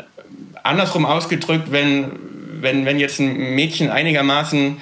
andersrum 0.62 1.04
ausgedrückt, 1.04 1.70
wenn, 1.70 2.12
wenn, 2.60 2.86
wenn 2.86 2.98
jetzt 2.98 3.20
ein 3.20 3.54
Mädchen 3.54 3.90
einigermaßen 3.90 4.78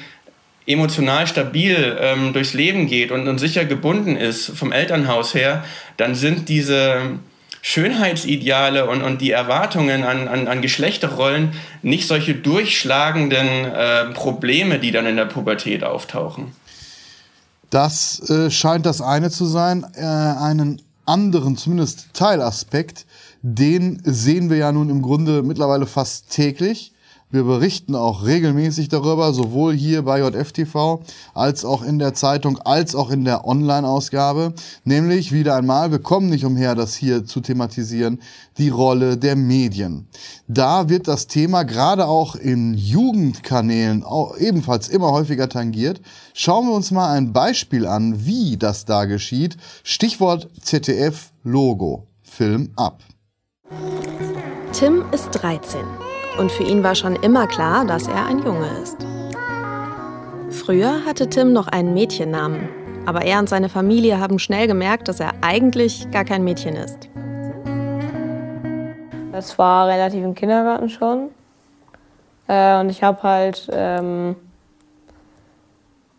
emotional 0.67 1.27
stabil 1.27 1.97
ähm, 2.01 2.33
durchs 2.33 2.55
Leben 2.55 2.87
geht 2.87 3.11
und, 3.11 3.29
und 3.29 3.39
sicher 3.39 3.65
gebunden 3.65 4.17
ist 4.17 4.47
vom 4.57 4.73
Elternhaus 4.73 5.35
her, 5.35 5.65
dann 5.97 6.15
sind 6.15 6.49
diese 6.49 7.19
Schönheitsideale 7.63 8.89
und, 8.89 9.03
und 9.03 9.21
die 9.21 9.31
Erwartungen 9.31 10.03
an, 10.03 10.27
an, 10.27 10.49
an 10.49 10.63
Geschlechterrollen 10.63 11.53
nicht 11.83 12.09
solche 12.09 12.35
durchschlagenden 12.35 13.47
äh, 13.47 14.05
Probleme, 14.13 14.81
die 14.81 14.91
dann 14.91 15.07
in 15.07 15.17
der 15.17 15.27
Pubertät 15.27 15.85
auftauchen. 15.85 16.53
Das 17.71 18.29
äh, 18.29 18.51
scheint 18.51 18.85
das 18.85 19.01
eine 19.01 19.31
zu 19.31 19.47
sein. 19.47 19.87
Äh, 19.95 20.03
einen 20.03 20.83
anderen, 21.07 21.57
zumindest 21.57 22.09
Teilaspekt, 22.15 23.07
den 23.43 24.01
sehen 24.05 24.51
wir 24.51 24.57
ja 24.57 24.73
nun 24.73 24.91
im 24.91 25.01
Grunde 25.01 25.43
mittlerweile 25.43 25.87
fast 25.87 26.31
täglich. 26.31 26.92
Wir 27.33 27.45
berichten 27.45 27.95
auch 27.95 28.27
regelmäßig 28.27 28.91
darüber, 28.91 29.33
sowohl 29.33 29.73
hier 29.73 30.03
bei 30.03 30.21
JFTV 30.21 31.01
als 31.33 31.65
auch 31.65 31.83
in 31.83 31.99
der 31.99 32.13
Zeitung, 32.13 32.59
als 32.59 32.95
auch 32.95 33.11
in 33.11 33.25
der 33.25 33.47
Online-Ausgabe. 33.47 34.53
Nämlich 34.85 35.33
wieder 35.33 35.57
einmal, 35.57 35.91
wir 35.91 35.99
kommen 35.99 36.29
nicht 36.29 36.45
umher, 36.45 36.75
das 36.75 36.95
hier 36.95 37.25
zu 37.25 37.41
thematisieren, 37.41 38.21
die 38.59 38.69
Rolle 38.69 39.17
der 39.17 39.35
Medien. 39.35 40.09
Da 40.47 40.91
wird 40.91 41.09
das 41.09 41.27
Thema 41.27 41.63
gerade 41.63 42.07
auch 42.07 42.37
in 42.37 42.75
Jugendkanälen 42.75 44.05
auch 44.05 44.37
ebenfalls 44.37 44.89
immer 44.89 45.11
häufiger 45.11 45.49
tangiert. 45.49 46.03
Schauen 46.35 46.67
wir 46.67 46.75
uns 46.75 46.91
mal 46.91 47.13
ein 47.13 47.33
Beispiel 47.33 47.87
an, 47.87 48.27
wie 48.27 48.59
das 48.59 48.85
da 48.85 49.07
geschieht. 49.07 49.57
Stichwort 49.85 50.51
ZDF-Logo. 50.61 52.09
Film 52.21 52.73
ab. 52.77 53.01
Tim 54.73 55.05
ist 55.13 55.31
13 55.31 55.81
und 56.39 56.51
für 56.51 56.63
ihn 56.63 56.83
war 56.83 56.95
schon 56.95 57.17
immer 57.17 57.47
klar, 57.47 57.85
dass 57.85 58.09
er 58.09 58.27
ein 58.27 58.39
Junge 58.39 58.69
ist. 58.83 58.97
Früher 60.51 61.05
hatte 61.05 61.29
Tim 61.29 61.53
noch 61.53 61.69
einen 61.69 61.95
Mädchennamen, 61.95 62.69
aber 63.07 63.23
er 63.23 63.39
und 63.39 63.49
seine 63.49 63.69
Familie 63.69 64.21
haben 64.21 64.39
schnell 64.39 64.67
gemerkt, 64.67 65.09
dass 65.09 65.21
er 65.21 65.33
eigentlich 65.41 66.11
gar 66.11 66.25
kein 66.25 66.45
Mädchen 66.45 66.77
ist. 66.77 67.09
Das 69.33 69.59
war 69.59 69.89
relativ 69.89 70.23
im 70.23 70.35
Kindergarten 70.35 70.89
schon. 70.89 71.31
Äh, 72.49 72.81
und 72.81 72.91
ich 72.91 73.03
habe 73.03 73.23
halt 73.23 73.69
ähm, 73.73 74.37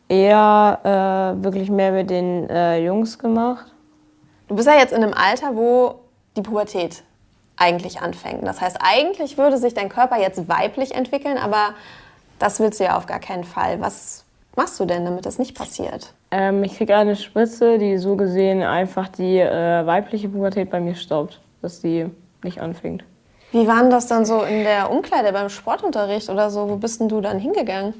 eher 0.09 0.79
äh, 1.39 1.43
wirklich 1.43 1.69
mehr 1.69 1.91
mit 1.91 2.09
den 2.09 2.49
äh, 2.49 2.83
Jungs 2.83 3.17
gemacht. 3.19 3.71
Du 4.47 4.55
bist 4.55 4.67
ja 4.67 4.75
jetzt 4.75 4.93
in 4.93 5.03
einem 5.03 5.13
Alter, 5.13 5.55
wo 5.55 5.99
die 6.35 6.41
Pubertät 6.41 7.03
eigentlich 7.57 8.01
anfängt. 8.01 8.45
Das 8.45 8.61
heißt, 8.61 8.77
eigentlich 8.81 9.37
würde 9.37 9.57
sich 9.57 9.73
dein 9.73 9.89
Körper 9.89 10.17
jetzt 10.19 10.47
weiblich 10.49 10.95
entwickeln, 10.95 11.37
aber 11.37 11.73
das 12.39 12.59
willst 12.59 12.79
du 12.79 12.83
ja 12.85 12.97
auf 12.97 13.05
gar 13.05 13.19
keinen 13.19 13.43
Fall. 13.43 13.79
Was 13.79 14.25
machst 14.55 14.79
du 14.79 14.85
denn, 14.85 15.05
damit 15.05 15.25
das 15.25 15.39
nicht 15.39 15.55
passiert? 15.55 16.13
Ähm, 16.31 16.63
ich 16.63 16.77
kriege 16.77 16.95
eine 16.95 17.15
Spritze, 17.15 17.77
die 17.77 17.97
so 17.97 18.15
gesehen 18.15 18.63
einfach 18.63 19.07
die 19.07 19.39
äh, 19.39 19.85
weibliche 19.85 20.29
Pubertät 20.29 20.69
bei 20.69 20.79
mir 20.79 20.95
stoppt, 20.95 21.39
dass 21.61 21.81
die 21.81 22.07
nicht 22.43 22.59
anfängt. 22.59 23.03
Wie 23.51 23.67
war 23.67 23.81
denn 23.81 23.91
das 23.91 24.07
dann 24.07 24.25
so 24.25 24.41
in 24.41 24.63
der 24.63 24.89
Umkleide 24.89 25.31
beim 25.31 25.49
Sportunterricht 25.49 26.29
oder 26.29 26.49
so? 26.49 26.69
Wo 26.69 26.75
bist 26.77 26.99
denn 26.99 27.07
du 27.07 27.21
dann 27.21 27.37
hingegangen? 27.37 27.93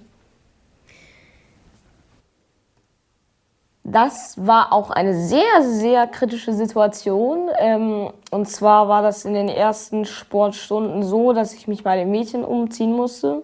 Das 3.86 4.36
war 4.38 4.72
auch 4.72 4.92
eine 4.92 5.14
sehr, 5.14 5.62
sehr 5.62 6.08
kritische 6.08 6.54
Situation. 6.54 7.50
Ähm, 7.60 8.10
und 8.32 8.48
zwar 8.48 8.88
war 8.88 9.02
das 9.02 9.26
in 9.26 9.34
den 9.34 9.50
ersten 9.50 10.06
Sportstunden 10.06 11.04
so, 11.04 11.34
dass 11.34 11.54
ich 11.54 11.68
mich 11.68 11.84
bei 11.84 11.98
den 11.98 12.10
Mädchen 12.10 12.46
umziehen 12.46 12.94
musste. 12.94 13.44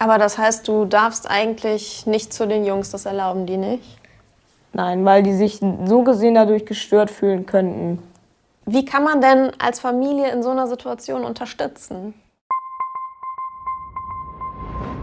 Aber 0.00 0.18
das 0.18 0.36
heißt, 0.36 0.66
du 0.66 0.84
darfst 0.84 1.30
eigentlich 1.30 2.06
nicht 2.06 2.32
zu 2.32 2.46
den 2.46 2.64
Jungs, 2.64 2.90
das 2.90 3.06
erlauben 3.06 3.46
die 3.46 3.56
nicht? 3.56 3.98
Nein, 4.72 5.04
weil 5.04 5.22
die 5.22 5.34
sich 5.34 5.60
so 5.86 6.02
gesehen 6.02 6.34
dadurch 6.34 6.66
gestört 6.66 7.10
fühlen 7.10 7.46
könnten. 7.46 8.02
Wie 8.66 8.84
kann 8.84 9.04
man 9.04 9.20
denn 9.20 9.52
als 9.58 9.80
Familie 9.80 10.30
in 10.30 10.42
so 10.42 10.50
einer 10.50 10.66
Situation 10.66 11.24
unterstützen? 11.24 12.14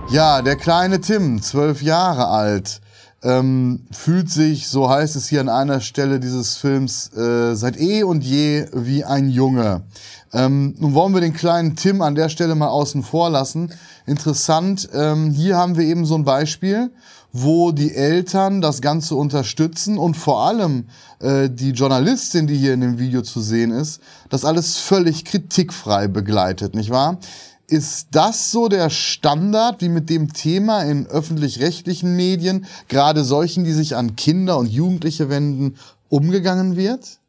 Ja, 0.09 0.41
der 0.41 0.55
kleine 0.55 1.01
Tim, 1.01 1.41
zwölf 1.41 1.81
Jahre 1.81 2.27
alt, 2.27 2.81
ähm, 3.25 3.87
fühlt 3.91 4.29
sich, 4.29 4.67
so 4.67 4.87
heißt 4.87 5.15
es 5.15 5.27
hier 5.27 5.41
an 5.41 5.49
einer 5.49 5.81
Stelle 5.81 6.19
dieses 6.19 6.57
Films, 6.57 7.11
äh, 7.17 7.55
seit 7.55 7.77
eh 7.79 8.03
und 8.03 8.23
je 8.23 8.67
wie 8.71 9.03
ein 9.03 9.29
Junge. 9.29 9.81
Ähm, 10.31 10.75
nun 10.77 10.93
wollen 10.93 11.13
wir 11.13 11.21
den 11.21 11.33
kleinen 11.33 11.75
Tim 11.75 12.01
an 12.01 12.13
der 12.13 12.29
Stelle 12.29 12.53
mal 12.53 12.67
außen 12.67 13.01
vor 13.01 13.31
lassen. 13.31 13.73
Interessant, 14.05 14.87
ähm, 14.93 15.31
hier 15.31 15.57
haben 15.57 15.75
wir 15.75 15.85
eben 15.85 16.05
so 16.05 16.15
ein 16.15 16.23
Beispiel, 16.23 16.91
wo 17.33 17.71
die 17.71 17.95
Eltern 17.95 18.61
das 18.61 18.81
Ganze 18.81 19.15
unterstützen 19.15 19.97
und 19.97 20.15
vor 20.15 20.45
allem 20.45 20.85
äh, 21.19 21.49
die 21.49 21.71
Journalistin, 21.71 22.45
die 22.45 22.55
hier 22.55 22.75
in 22.75 22.81
dem 22.81 22.99
Video 22.99 23.23
zu 23.23 23.41
sehen 23.41 23.71
ist, 23.71 24.01
das 24.29 24.45
alles 24.45 24.77
völlig 24.77 25.25
kritikfrei 25.25 26.07
begleitet, 26.07 26.75
nicht 26.75 26.91
wahr? 26.91 27.17
Ist 27.67 28.09
das 28.11 28.51
so 28.51 28.67
der 28.67 28.89
Standard, 28.89 29.81
wie 29.81 29.89
mit 29.89 30.09
dem 30.09 30.33
Thema 30.33 30.83
in 30.83 31.07
öffentlich-rechtlichen 31.07 32.15
Medien, 32.15 32.67
gerade 32.87 33.23
solchen, 33.23 33.63
die 33.63 33.71
sich 33.71 33.95
an 33.95 34.15
Kinder 34.15 34.57
und 34.57 34.67
Jugendliche 34.67 35.29
wenden, 35.29 35.77
umgegangen 36.09 36.75
wird? 36.75 37.19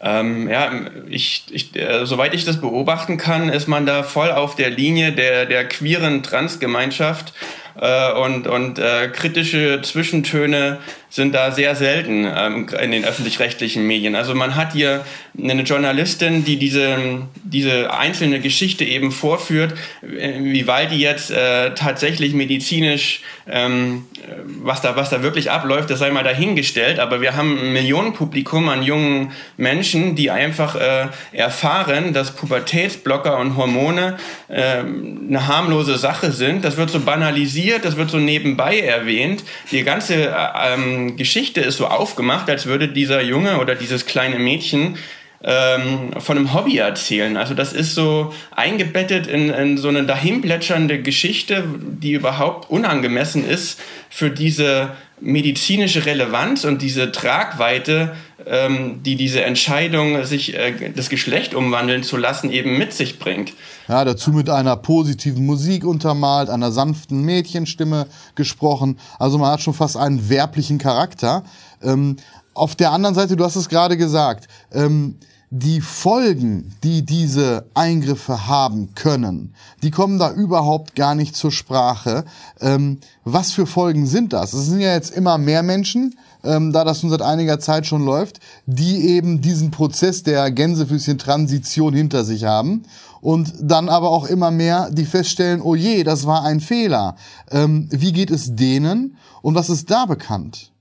Ähm, 0.00 0.50
ja, 0.50 0.70
ich, 1.08 1.46
ich, 1.50 1.74
äh, 1.76 2.04
soweit 2.04 2.34
ich 2.34 2.44
das 2.44 2.60
beobachten 2.60 3.16
kann, 3.16 3.48
ist 3.48 3.68
man 3.68 3.86
da 3.86 4.02
voll 4.02 4.30
auf 4.32 4.54
der 4.54 4.68
Linie 4.68 5.12
der, 5.12 5.46
der 5.46 5.66
queeren 5.66 6.22
Transgemeinschaft 6.22 7.32
äh, 7.80 8.12
und, 8.12 8.46
und 8.46 8.78
äh, 8.78 9.08
kritische 9.08 9.80
Zwischentöne 9.82 10.78
sind 11.14 11.32
da 11.32 11.52
sehr 11.52 11.76
selten 11.76 12.26
ähm, 12.26 12.66
in 12.82 12.90
den 12.90 13.04
öffentlich-rechtlichen 13.04 13.86
Medien. 13.86 14.16
Also 14.16 14.34
man 14.34 14.56
hat 14.56 14.72
hier 14.72 15.04
eine 15.40 15.62
Journalistin, 15.62 16.44
die 16.44 16.56
diese, 16.56 16.96
diese 17.44 17.92
einzelne 17.92 18.40
Geschichte 18.40 18.84
eben 18.84 19.12
vorführt, 19.12 19.74
äh, 20.02 20.32
wie 20.40 20.66
weit 20.66 20.90
die 20.90 20.98
jetzt 20.98 21.30
äh, 21.30 21.72
tatsächlich 21.74 22.34
medizinisch, 22.34 23.20
ähm, 23.46 24.06
was, 24.44 24.80
da, 24.80 24.96
was 24.96 25.10
da 25.10 25.22
wirklich 25.22 25.52
abläuft, 25.52 25.88
das 25.88 26.00
sei 26.00 26.10
mal 26.10 26.24
dahingestellt. 26.24 26.98
Aber 26.98 27.20
wir 27.20 27.36
haben 27.36 27.58
ein 27.60 27.72
Millionenpublikum 27.72 28.68
an 28.68 28.82
jungen 28.82 29.30
Menschen, 29.56 30.16
die 30.16 30.32
einfach 30.32 30.74
äh, 30.74 31.06
erfahren, 31.30 32.12
dass 32.12 32.32
Pubertätsblocker 32.32 33.38
und 33.38 33.56
Hormone 33.56 34.16
äh, 34.48 34.78
eine 34.78 35.46
harmlose 35.46 35.96
Sache 35.96 36.32
sind. 36.32 36.64
Das 36.64 36.76
wird 36.76 36.90
so 36.90 36.98
banalisiert, 36.98 37.63
das 37.82 37.96
wird 37.96 38.10
so 38.10 38.18
nebenbei 38.18 38.80
erwähnt. 38.80 39.44
Die 39.70 39.82
ganze 39.82 40.28
äh, 40.28 40.74
ähm, 40.74 41.16
Geschichte 41.16 41.60
ist 41.60 41.76
so 41.76 41.86
aufgemacht, 41.86 42.48
als 42.48 42.66
würde 42.66 42.88
dieser 42.88 43.22
Junge 43.22 43.58
oder 43.58 43.74
dieses 43.74 44.06
kleine 44.06 44.38
Mädchen 44.38 44.96
ähm, 45.42 46.12
von 46.18 46.38
einem 46.38 46.54
Hobby 46.54 46.78
erzählen. 46.78 47.36
Also 47.36 47.54
das 47.54 47.72
ist 47.72 47.94
so 47.94 48.32
eingebettet 48.50 49.26
in, 49.26 49.50
in 49.50 49.76
so 49.76 49.88
eine 49.88 50.04
dahinplätschernde 50.04 51.02
Geschichte, 51.02 51.64
die 51.78 52.12
überhaupt 52.12 52.70
unangemessen 52.70 53.46
ist 53.46 53.80
für 54.08 54.30
diese 54.30 54.92
medizinische 55.20 56.06
Relevanz 56.06 56.64
und 56.64 56.82
diese 56.82 57.12
Tragweite, 57.12 58.14
ähm, 58.46 59.02
die 59.02 59.16
diese 59.16 59.42
Entscheidung, 59.42 60.24
sich 60.24 60.54
äh, 60.54 60.90
das 60.94 61.08
Geschlecht 61.08 61.54
umwandeln 61.54 62.02
zu 62.02 62.16
lassen, 62.16 62.50
eben 62.50 62.76
mit 62.78 62.92
sich 62.92 63.18
bringt. 63.18 63.52
Ja, 63.88 64.04
dazu 64.04 64.32
mit 64.32 64.50
einer 64.50 64.76
positiven 64.76 65.46
Musik 65.46 65.84
untermalt, 65.84 66.50
einer 66.50 66.72
sanften 66.72 67.22
Mädchenstimme 67.22 68.06
gesprochen. 68.34 68.98
Also 69.18 69.38
man 69.38 69.52
hat 69.52 69.62
schon 69.62 69.74
fast 69.74 69.96
einen 69.96 70.28
werblichen 70.28 70.78
Charakter. 70.78 71.44
Ähm, 71.82 72.16
auf 72.54 72.74
der 72.76 72.92
anderen 72.92 73.14
Seite, 73.14 73.36
du 73.36 73.44
hast 73.44 73.56
es 73.56 73.68
gerade 73.68 73.96
gesagt, 73.96 74.48
ähm, 74.72 75.16
die 75.56 75.80
Folgen, 75.80 76.74
die 76.82 77.02
diese 77.02 77.66
Eingriffe 77.74 78.48
haben 78.48 78.92
können, 78.96 79.54
die 79.84 79.92
kommen 79.92 80.18
da 80.18 80.32
überhaupt 80.32 80.96
gar 80.96 81.14
nicht 81.14 81.36
zur 81.36 81.52
Sprache. 81.52 82.24
Ähm, 82.60 82.98
was 83.22 83.52
für 83.52 83.64
Folgen 83.64 84.06
sind 84.06 84.32
das? 84.32 84.52
Es 84.52 84.66
sind 84.66 84.80
ja 84.80 84.92
jetzt 84.92 85.14
immer 85.14 85.38
mehr 85.38 85.62
Menschen, 85.62 86.16
ähm, 86.42 86.72
da 86.72 86.82
das 86.82 87.04
nun 87.04 87.10
seit 87.10 87.22
einiger 87.22 87.60
Zeit 87.60 87.86
schon 87.86 88.04
läuft, 88.04 88.40
die 88.66 89.06
eben 89.06 89.42
diesen 89.42 89.70
Prozess 89.70 90.24
der 90.24 90.50
Gänsefüßchen-Transition 90.50 91.94
hinter 91.94 92.24
sich 92.24 92.42
haben 92.42 92.82
und 93.20 93.52
dann 93.60 93.88
aber 93.88 94.10
auch 94.10 94.26
immer 94.26 94.50
mehr, 94.50 94.90
die 94.90 95.06
feststellen, 95.06 95.60
oh 95.62 95.76
je, 95.76 96.02
das 96.02 96.26
war 96.26 96.42
ein 96.42 96.58
Fehler. 96.58 97.14
Ähm, 97.52 97.86
wie 97.92 98.12
geht 98.12 98.32
es 98.32 98.56
denen 98.56 99.18
und 99.40 99.54
was 99.54 99.70
ist 99.70 99.88
da 99.88 100.06
bekannt? 100.06 100.72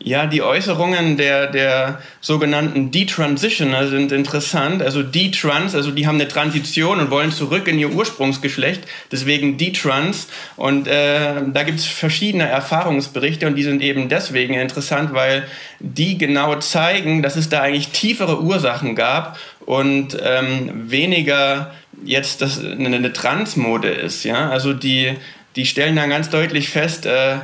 Ja, 0.00 0.26
die 0.26 0.42
Äußerungen 0.42 1.16
der, 1.16 1.48
der 1.48 2.00
sogenannten 2.20 2.92
Detransitioner 2.92 3.88
sind 3.88 4.12
interessant. 4.12 4.80
Also 4.80 5.02
Detrans, 5.02 5.74
also 5.74 5.90
die 5.90 6.06
haben 6.06 6.14
eine 6.14 6.28
Transition 6.28 7.00
und 7.00 7.10
wollen 7.10 7.32
zurück 7.32 7.66
in 7.66 7.80
ihr 7.80 7.90
Ursprungsgeschlecht, 7.90 8.82
deswegen 9.10 9.58
Detrans. 9.58 10.28
Und 10.54 10.86
äh, 10.86 11.42
da 11.52 11.62
gibt's 11.64 11.84
verschiedene 11.84 12.46
Erfahrungsberichte 12.48 13.48
und 13.48 13.56
die 13.56 13.64
sind 13.64 13.82
eben 13.82 14.08
deswegen 14.08 14.54
interessant, 14.54 15.14
weil 15.14 15.48
die 15.80 16.16
genau 16.16 16.54
zeigen, 16.60 17.22
dass 17.22 17.34
es 17.34 17.48
da 17.48 17.62
eigentlich 17.62 17.88
tiefere 17.88 18.40
Ursachen 18.40 18.94
gab 18.94 19.36
und 19.66 20.16
ähm, 20.22 20.90
weniger 20.90 21.74
jetzt 22.04 22.40
das 22.40 22.64
eine, 22.64 22.94
eine 22.94 23.12
Transmode 23.12 23.88
ist. 23.88 24.22
Ja? 24.22 24.48
Also 24.48 24.74
die, 24.74 25.16
die 25.56 25.66
stellen 25.66 25.96
dann 25.96 26.10
ganz 26.10 26.30
deutlich 26.30 26.68
fest, 26.68 27.04
äh, 27.04 27.38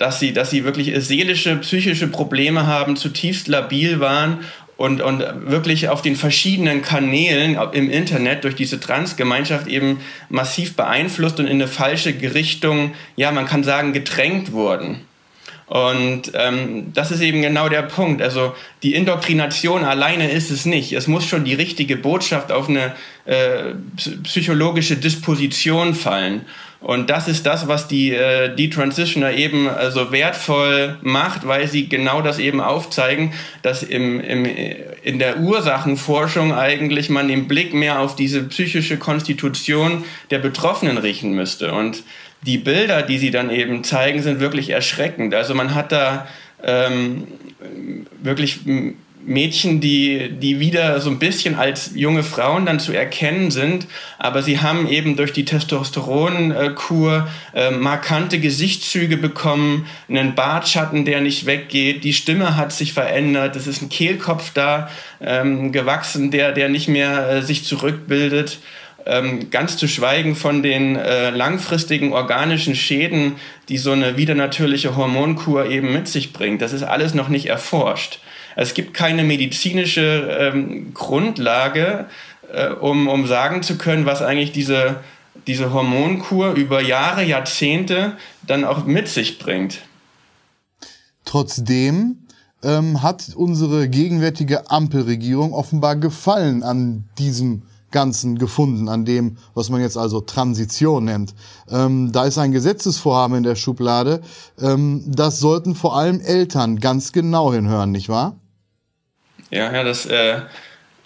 dass 0.00 0.18
sie, 0.18 0.32
dass 0.32 0.48
sie 0.48 0.64
wirklich 0.64 0.92
seelische, 1.04 1.56
psychische 1.56 2.08
Probleme 2.08 2.66
haben, 2.66 2.96
zutiefst 2.96 3.48
labil 3.48 4.00
waren 4.00 4.38
und, 4.78 5.02
und 5.02 5.22
wirklich 5.50 5.90
auf 5.90 6.00
den 6.00 6.16
verschiedenen 6.16 6.80
Kanälen 6.80 7.58
im 7.72 7.90
Internet 7.90 8.44
durch 8.44 8.54
diese 8.54 8.80
Transgemeinschaft 8.80 9.66
eben 9.66 10.00
massiv 10.30 10.74
beeinflusst 10.74 11.38
und 11.38 11.44
in 11.44 11.52
eine 11.52 11.68
falsche 11.68 12.14
Richtung, 12.34 12.94
ja, 13.16 13.30
man 13.30 13.44
kann 13.44 13.62
sagen, 13.62 13.92
gedrängt 13.92 14.52
wurden. 14.52 15.02
Und 15.70 16.32
ähm, 16.34 16.92
das 16.94 17.12
ist 17.12 17.20
eben 17.20 17.42
genau 17.42 17.68
der 17.68 17.82
Punkt. 17.82 18.20
Also 18.22 18.56
die 18.82 18.96
Indoktrination 18.96 19.84
alleine 19.84 20.28
ist 20.28 20.50
es 20.50 20.66
nicht. 20.66 20.92
Es 20.92 21.06
muss 21.06 21.24
schon 21.24 21.44
die 21.44 21.54
richtige 21.54 21.96
Botschaft 21.96 22.50
auf 22.50 22.68
eine 22.68 22.92
äh, 23.24 23.74
psychologische 24.24 24.96
Disposition 24.96 25.94
fallen. 25.94 26.44
Und 26.80 27.08
das 27.08 27.28
ist 27.28 27.46
das, 27.46 27.68
was 27.68 27.86
die, 27.86 28.10
äh, 28.10 28.52
die 28.52 28.68
Transitioner 28.68 29.30
eben 29.30 29.66
so 29.66 29.70
also 29.70 30.12
wertvoll 30.12 30.98
macht, 31.02 31.46
weil 31.46 31.68
sie 31.68 31.88
genau 31.88 32.20
das 32.20 32.40
eben 32.40 32.60
aufzeigen, 32.60 33.32
dass 33.62 33.84
im, 33.84 34.18
im, 34.18 34.44
in 35.04 35.20
der 35.20 35.38
Ursachenforschung 35.38 36.52
eigentlich 36.52 37.10
man 37.10 37.28
den 37.28 37.46
Blick 37.46 37.74
mehr 37.74 38.00
auf 38.00 38.16
diese 38.16 38.42
psychische 38.42 38.96
Konstitution 38.96 40.04
der 40.32 40.40
Betroffenen 40.40 40.98
richten 40.98 41.30
müsste. 41.30 41.72
Und 41.72 42.02
die 42.42 42.58
Bilder, 42.58 43.02
die 43.02 43.18
sie 43.18 43.30
dann 43.30 43.50
eben 43.50 43.84
zeigen, 43.84 44.22
sind 44.22 44.40
wirklich 44.40 44.70
erschreckend. 44.70 45.34
Also 45.34 45.54
man 45.54 45.74
hat 45.74 45.92
da 45.92 46.26
ähm, 46.62 47.26
wirklich 48.22 48.60
Mädchen, 49.24 49.80
die, 49.80 50.30
die 50.30 50.60
wieder 50.60 51.00
so 51.00 51.10
ein 51.10 51.18
bisschen 51.18 51.54
als 51.54 51.92
junge 51.94 52.22
Frauen 52.22 52.64
dann 52.64 52.80
zu 52.80 52.92
erkennen 52.92 53.50
sind, 53.50 53.86
aber 54.18 54.42
sie 54.42 54.60
haben 54.60 54.88
eben 54.88 55.16
durch 55.16 55.32
die 55.32 55.44
Testosteronkur 55.44 57.28
äh, 57.54 57.70
markante 57.70 58.38
Gesichtszüge 58.40 59.18
bekommen, 59.18 59.86
einen 60.08 60.34
Bartschatten, 60.34 61.04
der 61.04 61.20
nicht 61.20 61.46
weggeht, 61.46 62.02
die 62.02 62.14
Stimme 62.14 62.56
hat 62.56 62.72
sich 62.72 62.92
verändert, 62.92 63.56
es 63.56 63.66
ist 63.66 63.82
ein 63.82 63.90
Kehlkopf 63.90 64.52
da 64.54 64.88
ähm, 65.20 65.70
gewachsen, 65.70 66.30
der, 66.30 66.52
der 66.52 66.70
nicht 66.70 66.88
mehr 66.88 67.28
äh, 67.28 67.42
sich 67.42 67.64
zurückbildet. 67.64 68.58
Ähm, 69.06 69.50
ganz 69.50 69.76
zu 69.76 69.88
schweigen 69.88 70.36
von 70.36 70.62
den 70.62 70.96
äh, 70.96 71.30
langfristigen 71.30 72.12
organischen 72.12 72.74
Schäden, 72.74 73.36
die 73.68 73.78
so 73.78 73.92
eine 73.92 74.16
widernatürliche 74.16 74.96
Hormonkur 74.96 75.66
eben 75.66 75.92
mit 75.92 76.06
sich 76.06 76.32
bringt. 76.32 76.60
Das 76.60 76.72
ist 76.72 76.82
alles 76.82 77.14
noch 77.14 77.28
nicht 77.28 77.46
erforscht. 77.46 78.20
Es 78.56 78.74
gibt 78.74 78.92
keine 78.94 79.24
medizinische 79.24 80.52
ähm, 80.52 80.92
Grundlage, 80.92 82.06
äh, 82.52 82.68
um, 82.68 83.08
um 83.08 83.26
sagen 83.26 83.62
zu 83.62 83.78
können, 83.78 84.06
was 84.06 84.22
eigentlich 84.22 84.52
diese, 84.52 84.96
diese 85.46 85.72
Hormonkur 85.72 86.52
über 86.52 86.82
Jahre, 86.82 87.24
Jahrzehnte 87.24 88.16
dann 88.46 88.64
auch 88.64 88.84
mit 88.84 89.08
sich 89.08 89.38
bringt. 89.38 89.78
Trotzdem 91.24 92.26
ähm, 92.62 93.02
hat 93.02 93.32
unsere 93.34 93.88
gegenwärtige 93.88 94.70
Ampelregierung 94.70 95.52
offenbar 95.52 95.96
Gefallen 95.96 96.62
an 96.62 97.04
diesem 97.18 97.62
Ganzen 97.90 98.38
gefunden, 98.38 98.88
an 98.88 99.04
dem, 99.04 99.38
was 99.54 99.68
man 99.70 99.80
jetzt 99.80 99.96
also 99.96 100.20
Transition 100.20 101.04
nennt. 101.04 101.34
Ähm, 101.70 102.12
da 102.12 102.24
ist 102.24 102.38
ein 102.38 102.52
Gesetzesvorhaben 102.52 103.36
in 103.36 103.42
der 103.42 103.56
Schublade. 103.56 104.20
Ähm, 104.60 105.02
das 105.06 105.40
sollten 105.40 105.74
vor 105.74 105.96
allem 105.96 106.20
Eltern 106.20 106.78
ganz 106.78 107.12
genau 107.12 107.52
hinhören, 107.52 107.90
nicht 107.90 108.08
wahr? 108.08 108.36
Ja, 109.50 109.72
ja, 109.72 109.82
das, 109.82 110.06
äh, 110.06 110.42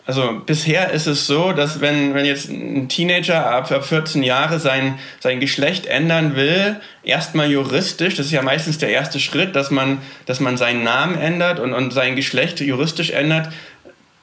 also 0.07 0.43
bisher 0.45 0.91
ist 0.91 1.07
es 1.07 1.27
so, 1.27 1.53
dass 1.53 1.81
wenn, 1.81 2.13
wenn 2.13 2.27
jetzt 2.27 2.51
ein 2.51 2.91
Teenager 2.91 3.51
ab 3.51 3.73
14 3.85 4.23
Jahre 4.23 4.59
sein, 4.59 4.99
sein 5.19 5.41
Geschlecht 5.41 5.87
ändern 5.87 6.37
will, 6.37 6.79
erstmal 7.03 7.51
juristisch, 7.51 8.15
das 8.15 8.27
ist 8.27 8.33
ja 8.33 8.43
meistens 8.43 8.77
der 8.77 8.91
erste 8.91 9.19
Schritt, 9.19 9.57
dass 9.57 9.71
man, 9.71 9.99
dass 10.27 10.41
man 10.41 10.59
seinen 10.59 10.85
Namen 10.85 11.17
ändert 11.17 11.59
und, 11.59 11.73
und 11.73 11.95
sein 11.95 12.17
Geschlecht 12.17 12.61
juristisch 12.61 13.11
ändert, 13.11 13.49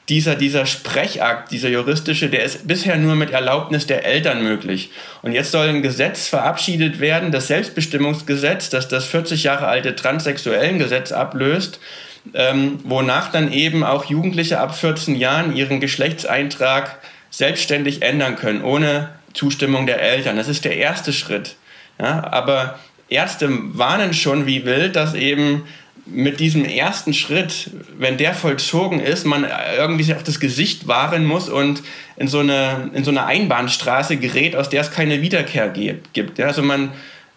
dieser, 0.09 0.35
dieser 0.35 0.65
Sprechakt, 0.65 1.51
dieser 1.51 1.69
juristische, 1.69 2.29
der 2.29 2.43
ist 2.43 2.67
bisher 2.67 2.97
nur 2.97 3.15
mit 3.15 3.31
Erlaubnis 3.31 3.87
der 3.87 4.03
Eltern 4.03 4.43
möglich. 4.43 4.91
Und 5.21 5.31
jetzt 5.31 5.51
soll 5.51 5.69
ein 5.69 5.81
Gesetz 5.83 6.27
verabschiedet 6.27 6.99
werden, 6.99 7.31
das 7.31 7.47
Selbstbestimmungsgesetz, 7.47 8.69
das 8.69 8.87
das 8.87 9.05
40 9.05 9.43
Jahre 9.43 9.67
alte 9.67 9.95
Transsexuellengesetz 9.95 11.11
ablöst, 11.11 11.79
ähm, 12.33 12.79
wonach 12.83 13.31
dann 13.31 13.51
eben 13.51 13.83
auch 13.83 14.05
Jugendliche 14.05 14.59
ab 14.59 14.75
14 14.75 15.15
Jahren 15.15 15.55
ihren 15.55 15.79
Geschlechtseintrag 15.79 16.99
selbstständig 17.29 18.01
ändern 18.01 18.35
können, 18.35 18.63
ohne 18.63 19.09
Zustimmung 19.33 19.85
der 19.85 20.01
Eltern. 20.01 20.35
Das 20.35 20.47
ist 20.47 20.65
der 20.65 20.75
erste 20.75 21.13
Schritt. 21.13 21.55
Ja, 21.99 22.27
aber 22.31 22.79
Ärzte 23.09 23.49
warnen 23.77 24.13
schon 24.13 24.45
wie 24.45 24.65
wild, 24.65 24.95
dass 24.95 25.13
eben 25.13 25.63
mit 26.05 26.39
diesem 26.39 26.65
ersten 26.65 27.13
Schritt, 27.13 27.69
wenn 27.97 28.17
der 28.17 28.33
vollzogen 28.33 28.99
ist, 28.99 29.25
man 29.25 29.47
irgendwie 29.77 30.03
sich 30.03 30.15
auf 30.15 30.23
das 30.23 30.39
Gesicht 30.39 30.87
wahren 30.87 31.25
muss 31.25 31.47
und 31.47 31.83
in 32.17 32.27
so 32.27 32.39
eine, 32.39 32.89
in 32.93 33.03
so 33.03 33.11
eine 33.11 33.25
Einbahnstraße 33.25 34.17
gerät, 34.17 34.55
aus 34.55 34.69
der 34.69 34.81
es 34.81 34.91
keine 34.91 35.21
Wiederkehr 35.21 35.69
gibt. 35.69 36.37
Ja, 36.37 36.47
also 36.47 36.63
man, 36.63 36.91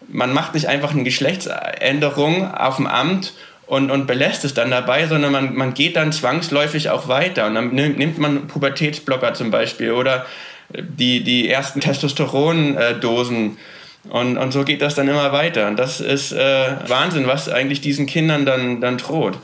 man 0.07 0.33
macht 0.33 0.53
nicht 0.53 0.67
einfach 0.67 0.91
eine 0.91 1.03
Geschlechtsänderung 1.03 2.53
auf 2.53 2.77
dem 2.77 2.87
Amt 2.87 3.33
und, 3.67 3.91
und 3.91 4.07
belässt 4.07 4.45
es 4.45 4.53
dann 4.53 4.71
dabei, 4.71 5.07
sondern 5.07 5.31
man, 5.31 5.55
man 5.55 5.73
geht 5.73 5.95
dann 5.95 6.11
zwangsläufig 6.11 6.89
auch 6.89 7.07
weiter. 7.07 7.47
Und 7.47 7.55
dann 7.55 7.73
nimmt 7.73 8.17
man 8.17 8.47
Pubertätsblocker 8.47 9.33
zum 9.33 9.51
Beispiel 9.51 9.91
oder 9.91 10.25
die, 10.73 11.23
die 11.23 11.49
ersten 11.49 11.81
Testosterondosen. 11.81 13.57
Und, 14.09 14.37
und 14.37 14.51
so 14.51 14.63
geht 14.63 14.81
das 14.81 14.95
dann 14.95 15.07
immer 15.07 15.31
weiter. 15.31 15.67
Und 15.67 15.77
das 15.77 15.99
ist 15.99 16.31
äh, 16.31 16.75
Wahnsinn, 16.87 17.27
was 17.27 17.49
eigentlich 17.49 17.81
diesen 17.81 18.05
Kindern 18.05 18.45
dann, 18.45 18.81
dann 18.81 18.97
droht. 18.97 19.37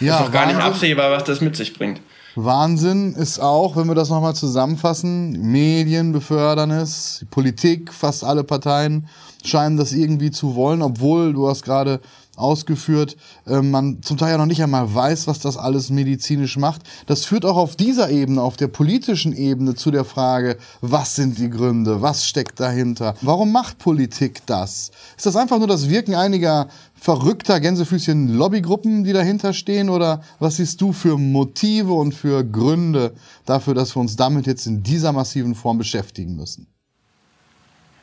Ja, 0.00 0.16
ist 0.16 0.26
auch 0.26 0.32
gar 0.32 0.46
nicht 0.46 0.60
absehbar, 0.60 1.10
was 1.10 1.24
das 1.24 1.40
mit 1.40 1.56
sich 1.56 1.74
bringt. 1.74 2.00
Wahnsinn 2.34 3.14
ist 3.14 3.38
auch, 3.38 3.76
wenn 3.76 3.88
wir 3.88 3.94
das 3.94 4.10
nochmal 4.10 4.34
zusammenfassen, 4.34 5.32
Medien 5.40 6.12
befördern 6.12 6.70
es, 6.70 7.24
Politik, 7.30 7.92
fast 7.92 8.24
alle 8.24 8.44
Parteien 8.44 9.08
scheinen 9.42 9.78
das 9.78 9.92
irgendwie 9.92 10.30
zu 10.30 10.54
wollen, 10.54 10.82
obwohl, 10.82 11.32
du 11.32 11.48
hast 11.48 11.62
gerade 11.62 12.00
ausgeführt, 12.36 13.16
äh, 13.46 13.60
man 13.60 14.02
zum 14.02 14.16
Teil 14.16 14.32
ja 14.32 14.38
noch 14.38 14.46
nicht 14.46 14.62
einmal 14.62 14.94
weiß, 14.94 15.26
was 15.26 15.40
das 15.40 15.56
alles 15.56 15.90
medizinisch 15.90 16.56
macht. 16.56 16.82
Das 17.06 17.24
führt 17.24 17.44
auch 17.44 17.56
auf 17.56 17.76
dieser 17.76 18.10
Ebene, 18.10 18.42
auf 18.42 18.56
der 18.56 18.68
politischen 18.68 19.34
Ebene 19.34 19.74
zu 19.74 19.90
der 19.90 20.04
Frage, 20.04 20.58
was 20.80 21.16
sind 21.16 21.38
die 21.38 21.50
Gründe, 21.50 22.02
was 22.02 22.26
steckt 22.26 22.60
dahinter, 22.60 23.14
warum 23.22 23.52
macht 23.52 23.78
Politik 23.78 24.42
das? 24.46 24.90
Ist 25.16 25.26
das 25.26 25.36
einfach 25.36 25.58
nur 25.58 25.68
das 25.68 25.88
Wirken 25.88 26.14
einiger 26.14 26.68
verrückter 26.94 27.60
Gänsefüßchen 27.60 28.36
Lobbygruppen, 28.36 29.04
die 29.04 29.12
dahinter 29.12 29.52
stehen 29.52 29.90
oder 29.90 30.22
was 30.38 30.56
siehst 30.56 30.80
du 30.80 30.92
für 30.92 31.18
Motive 31.18 31.92
und 31.92 32.14
für 32.14 32.44
Gründe 32.44 33.14
dafür, 33.44 33.74
dass 33.74 33.94
wir 33.94 34.00
uns 34.00 34.16
damit 34.16 34.46
jetzt 34.46 34.66
in 34.66 34.82
dieser 34.82 35.12
massiven 35.12 35.54
Form 35.54 35.78
beschäftigen 35.78 36.36
müssen? 36.36 36.66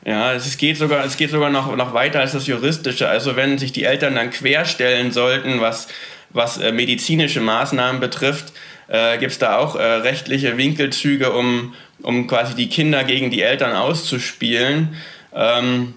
Ja, 0.04 0.34
es 0.34 0.58
geht 0.58 0.76
sogar, 0.76 1.04
es 1.04 1.16
geht 1.16 1.30
sogar 1.30 1.48
noch, 1.48 1.74
noch 1.76 1.94
weiter 1.94 2.20
als 2.20 2.32
das 2.32 2.46
Juristische. 2.46 3.08
Also 3.08 3.36
wenn 3.36 3.56
sich 3.58 3.72
die 3.72 3.84
Eltern 3.84 4.16
dann 4.16 4.30
querstellen 4.30 5.12
sollten, 5.12 5.60
was, 5.60 5.88
was 6.30 6.58
äh, 6.58 6.72
medizinische 6.72 7.40
Maßnahmen 7.40 8.00
betrifft, 8.00 8.52
äh, 8.88 9.16
gibt 9.16 9.32
es 9.32 9.38
da 9.38 9.56
auch 9.56 9.76
äh, 9.76 9.82
rechtliche 9.82 10.58
Winkelzüge, 10.58 11.32
um, 11.32 11.74
um 12.02 12.26
quasi 12.26 12.54
die 12.54 12.68
Kinder 12.68 13.04
gegen 13.04 13.30
die 13.30 13.40
Eltern 13.40 13.74
auszuspielen. 13.74 14.96
Ähm, 15.34 15.94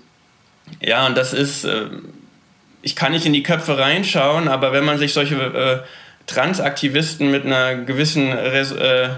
ja, 0.79 1.05
und 1.05 1.17
das 1.17 1.33
ist, 1.33 1.65
äh, 1.65 1.87
ich 2.81 2.95
kann 2.95 3.11
nicht 3.11 3.25
in 3.25 3.33
die 3.33 3.43
Köpfe 3.43 3.77
reinschauen, 3.77 4.47
aber 4.47 4.71
wenn 4.71 4.85
man 4.85 4.97
sich 4.97 5.11
solche 5.11 5.35
äh, 5.35 5.79
Transaktivisten 6.27 7.29
mit 7.29 7.45
einer 7.45 7.75
gewissen 7.75 8.31
Res 8.31 8.71
äh, 8.71 9.09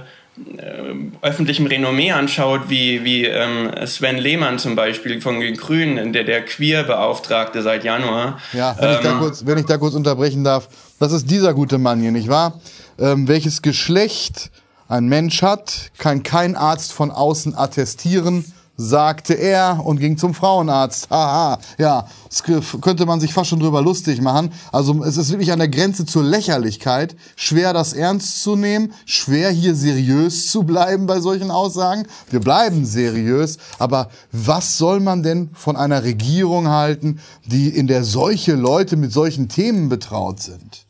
öffentlichem 1.21 1.65
Renommee 1.65 2.11
anschaut, 2.11 2.69
wie, 2.69 3.03
wie 3.03 3.25
ähm, 3.25 3.71
Sven 3.85 4.17
Lehmann 4.17 4.59
zum 4.59 4.75
Beispiel 4.75 5.21
von 5.21 5.39
den 5.39 5.55
Grünen, 5.55 6.13
der, 6.13 6.23
der 6.23 6.43
Queer-Beauftragte 6.45 7.61
seit 7.61 7.83
Januar. 7.83 8.39
Ja, 8.53 8.75
wenn, 8.79 8.89
ähm, 8.89 8.95
ich 8.95 9.01
da 9.01 9.11
ähm, 9.11 9.19
kurz, 9.19 9.45
wenn 9.45 9.57
ich 9.57 9.65
da 9.65 9.77
kurz 9.77 9.95
unterbrechen 9.95 10.43
darf, 10.43 10.69
das 10.99 11.11
ist 11.11 11.29
dieser 11.29 11.53
gute 11.53 11.77
Mann 11.77 12.01
hier, 12.01 12.11
nicht 12.11 12.29
wahr? 12.29 12.59
Ähm, 12.97 13.27
welches 13.27 13.61
Geschlecht 13.61 14.51
ein 14.87 15.07
Mensch 15.07 15.41
hat, 15.41 15.91
kann 15.97 16.23
kein 16.23 16.55
Arzt 16.55 16.93
von 16.93 17.11
außen 17.11 17.55
attestieren, 17.55 18.45
sagte 18.79 19.33
er 19.33 19.85
und 19.85 19.99
ging 19.99 20.17
zum 20.17 20.33
Frauenarzt. 20.33 21.09
Haha, 21.11 21.59
ja, 21.77 22.07
das 22.29 22.43
könnte 22.43 23.05
man 23.05 23.19
sich 23.19 23.33
fast 23.33 23.49
schon 23.49 23.59
drüber 23.59 23.81
lustig 23.81 24.21
machen. 24.21 24.53
Also 24.71 25.03
es 25.03 25.17
ist 25.17 25.31
wirklich 25.31 25.51
an 25.51 25.59
der 25.59 25.67
Grenze 25.67 26.05
zur 26.05 26.23
Lächerlichkeit. 26.23 27.17
Schwer 27.35 27.73
das 27.73 27.91
ernst 27.91 28.41
zu 28.41 28.55
nehmen, 28.55 28.93
schwer 29.05 29.49
hier 29.51 29.75
seriös 29.75 30.47
zu 30.51 30.63
bleiben 30.63 31.07
bei 31.07 31.19
solchen 31.19 31.51
Aussagen. 31.51 32.07
Wir 32.29 32.39
bleiben 32.39 32.85
seriös, 32.85 33.57
aber 33.79 34.09
was 34.31 34.77
soll 34.77 35.01
man 35.01 35.23
denn 35.23 35.49
von 35.53 35.75
einer 35.75 36.03
Regierung 36.03 36.69
halten, 36.69 37.19
die 37.45 37.67
in 37.67 37.87
der 37.87 38.05
solche 38.05 38.55
Leute 38.55 38.95
mit 38.95 39.11
solchen 39.11 39.49
Themen 39.49 39.89
betraut 39.89 40.39
sind? 40.39 40.88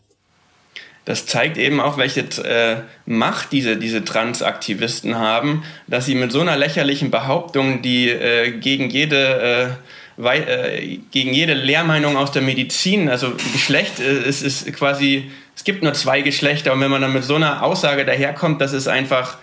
Das 1.10 1.26
zeigt 1.26 1.58
eben 1.58 1.82
auch, 1.82 1.98
welche 1.98 2.20
äh, 2.20 2.84
Macht 3.08 3.52
diese, 3.52 3.78
diese 3.78 4.06
Transaktivisten 4.06 5.18
haben, 5.18 5.64
dass 5.88 6.06
sie 6.06 6.14
mit 6.14 6.32
so 6.32 6.40
einer 6.40 6.56
lächerlichen 6.56 7.10
Behauptung, 7.10 7.82
die 7.82 8.10
äh, 8.10 8.52
gegen 8.52 8.92
jede 8.92 9.76
äh, 10.20 10.24
äh 10.24 11.00
gegen 11.10 11.34
jede 11.34 11.56
Lehrmeinung 11.56 12.16
aus 12.16 12.32
der 12.32 12.44
Medizin, 12.44 13.10
also 13.10 13.32
Geschlecht 13.54 14.00
äh, 14.00 14.22
ist, 14.22 14.44
ist 14.44 14.72
quasi, 14.74 15.32
es 15.56 15.64
gibt 15.64 15.82
nur 15.82 15.96
zwei 15.96 16.22
Geschlechter 16.22 16.74
und 16.74 16.82
wenn 16.82 16.92
man 16.92 17.02
dann 17.02 17.14
mit 17.14 17.24
so 17.24 17.34
einer 17.34 17.64
Aussage 17.64 18.06
daherkommt, 18.06 18.62
das 18.62 18.74
ist 18.74 18.88
einfach, 18.88 19.40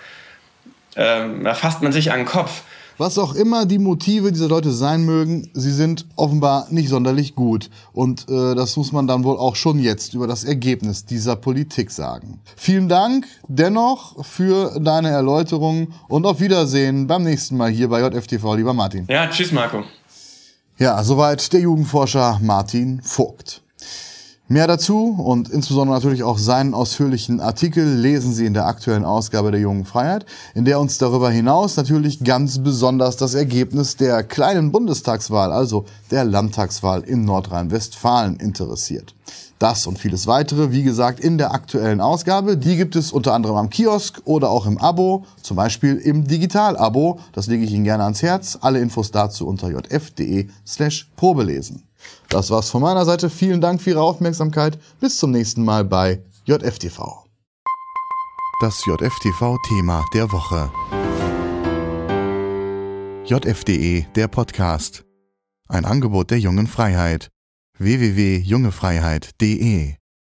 ähm, 0.94 1.42
da 1.42 1.54
fasst 1.54 1.82
man 1.82 1.90
sich 1.90 2.12
an 2.12 2.20
den 2.20 2.26
Kopf. 2.26 2.62
Was 2.98 3.18
auch 3.18 3.34
immer 3.34 3.66
die 3.66 3.78
Motive 3.78 4.32
dieser 4.32 4.48
Leute 4.48 4.72
sein 4.72 5.04
mögen, 5.04 5.50
sie 5.52 5.70
sind 5.70 6.06
offenbar 6.16 6.66
nicht 6.70 6.88
sonderlich 6.88 7.34
gut. 7.34 7.68
Und 7.92 8.28
äh, 8.30 8.54
das 8.54 8.76
muss 8.76 8.90
man 8.90 9.06
dann 9.06 9.22
wohl 9.22 9.36
auch 9.36 9.54
schon 9.54 9.78
jetzt 9.78 10.14
über 10.14 10.26
das 10.26 10.44
Ergebnis 10.44 11.04
dieser 11.04 11.36
Politik 11.36 11.90
sagen. 11.90 12.40
Vielen 12.56 12.88
Dank 12.88 13.26
dennoch 13.48 14.24
für 14.24 14.80
deine 14.80 15.10
Erläuterung 15.10 15.88
und 16.08 16.24
auf 16.24 16.40
Wiedersehen 16.40 17.06
beim 17.06 17.22
nächsten 17.22 17.58
Mal 17.58 17.70
hier 17.70 17.88
bei 17.88 18.00
JFTV, 18.00 18.54
lieber 18.54 18.72
Martin. 18.72 19.06
Ja, 19.10 19.28
tschüss 19.28 19.52
Marco. 19.52 19.84
Ja, 20.78 21.02
soweit 21.04 21.52
der 21.52 21.60
Jugendforscher 21.60 22.38
Martin 22.42 23.02
Vogt. 23.02 23.62
Mehr 24.48 24.68
dazu 24.68 25.08
und 25.18 25.48
insbesondere 25.48 25.96
natürlich 25.96 26.22
auch 26.22 26.38
seinen 26.38 26.72
ausführlichen 26.72 27.40
Artikel 27.40 27.84
lesen 27.84 28.32
Sie 28.32 28.46
in 28.46 28.54
der 28.54 28.66
aktuellen 28.66 29.04
Ausgabe 29.04 29.50
der 29.50 29.58
Jungen 29.58 29.84
Freiheit, 29.84 30.24
in 30.54 30.64
der 30.64 30.78
uns 30.78 30.98
darüber 30.98 31.30
hinaus 31.30 31.76
natürlich 31.76 32.22
ganz 32.22 32.60
besonders 32.60 33.16
das 33.16 33.34
Ergebnis 33.34 33.96
der 33.96 34.22
kleinen 34.22 34.70
Bundestagswahl, 34.70 35.50
also 35.50 35.84
der 36.12 36.24
Landtagswahl 36.24 37.02
in 37.02 37.24
Nordrhein-Westfalen 37.24 38.36
interessiert. 38.36 39.16
Das 39.58 39.84
und 39.88 39.98
vieles 39.98 40.28
weitere, 40.28 40.70
wie 40.70 40.84
gesagt, 40.84 41.18
in 41.18 41.38
der 41.38 41.52
aktuellen 41.52 42.00
Ausgabe. 42.00 42.56
Die 42.56 42.76
gibt 42.76 42.94
es 42.94 43.10
unter 43.10 43.34
anderem 43.34 43.56
am 43.56 43.68
Kiosk 43.68 44.20
oder 44.26 44.50
auch 44.50 44.66
im 44.66 44.78
Abo, 44.78 45.24
zum 45.42 45.56
Beispiel 45.56 45.96
im 45.96 46.24
Digital-Abo. 46.24 47.18
Das 47.32 47.48
lege 47.48 47.64
ich 47.64 47.72
Ihnen 47.72 47.82
gerne 47.82 48.04
ans 48.04 48.22
Herz. 48.22 48.58
Alle 48.60 48.78
Infos 48.78 49.10
dazu 49.10 49.48
unter 49.48 49.70
jf.de 49.70 50.46
slash 50.64 51.10
probelesen. 51.16 51.82
Das 52.28 52.50
war's 52.50 52.70
von 52.70 52.82
meiner 52.82 53.04
Seite. 53.04 53.30
Vielen 53.30 53.60
Dank 53.60 53.80
für 53.80 53.90
Ihre 53.90 54.02
Aufmerksamkeit. 54.02 54.80
Bis 55.00 55.18
zum 55.18 55.30
nächsten 55.30 55.64
Mal 55.64 55.84
bei 55.84 56.20
JFTV. 56.44 57.24
Das 58.60 58.84
JFTV-Thema 58.86 60.04
der 60.14 60.32
Woche. 60.32 60.72
JFDE, 63.26 64.06
der 64.14 64.28
Podcast. 64.28 65.04
Ein 65.68 65.84
Angebot 65.84 66.30
der 66.30 66.38
jungen 66.38 66.66
Freiheit. 66.66 67.28
www.jungefreiheit.de 67.78 69.96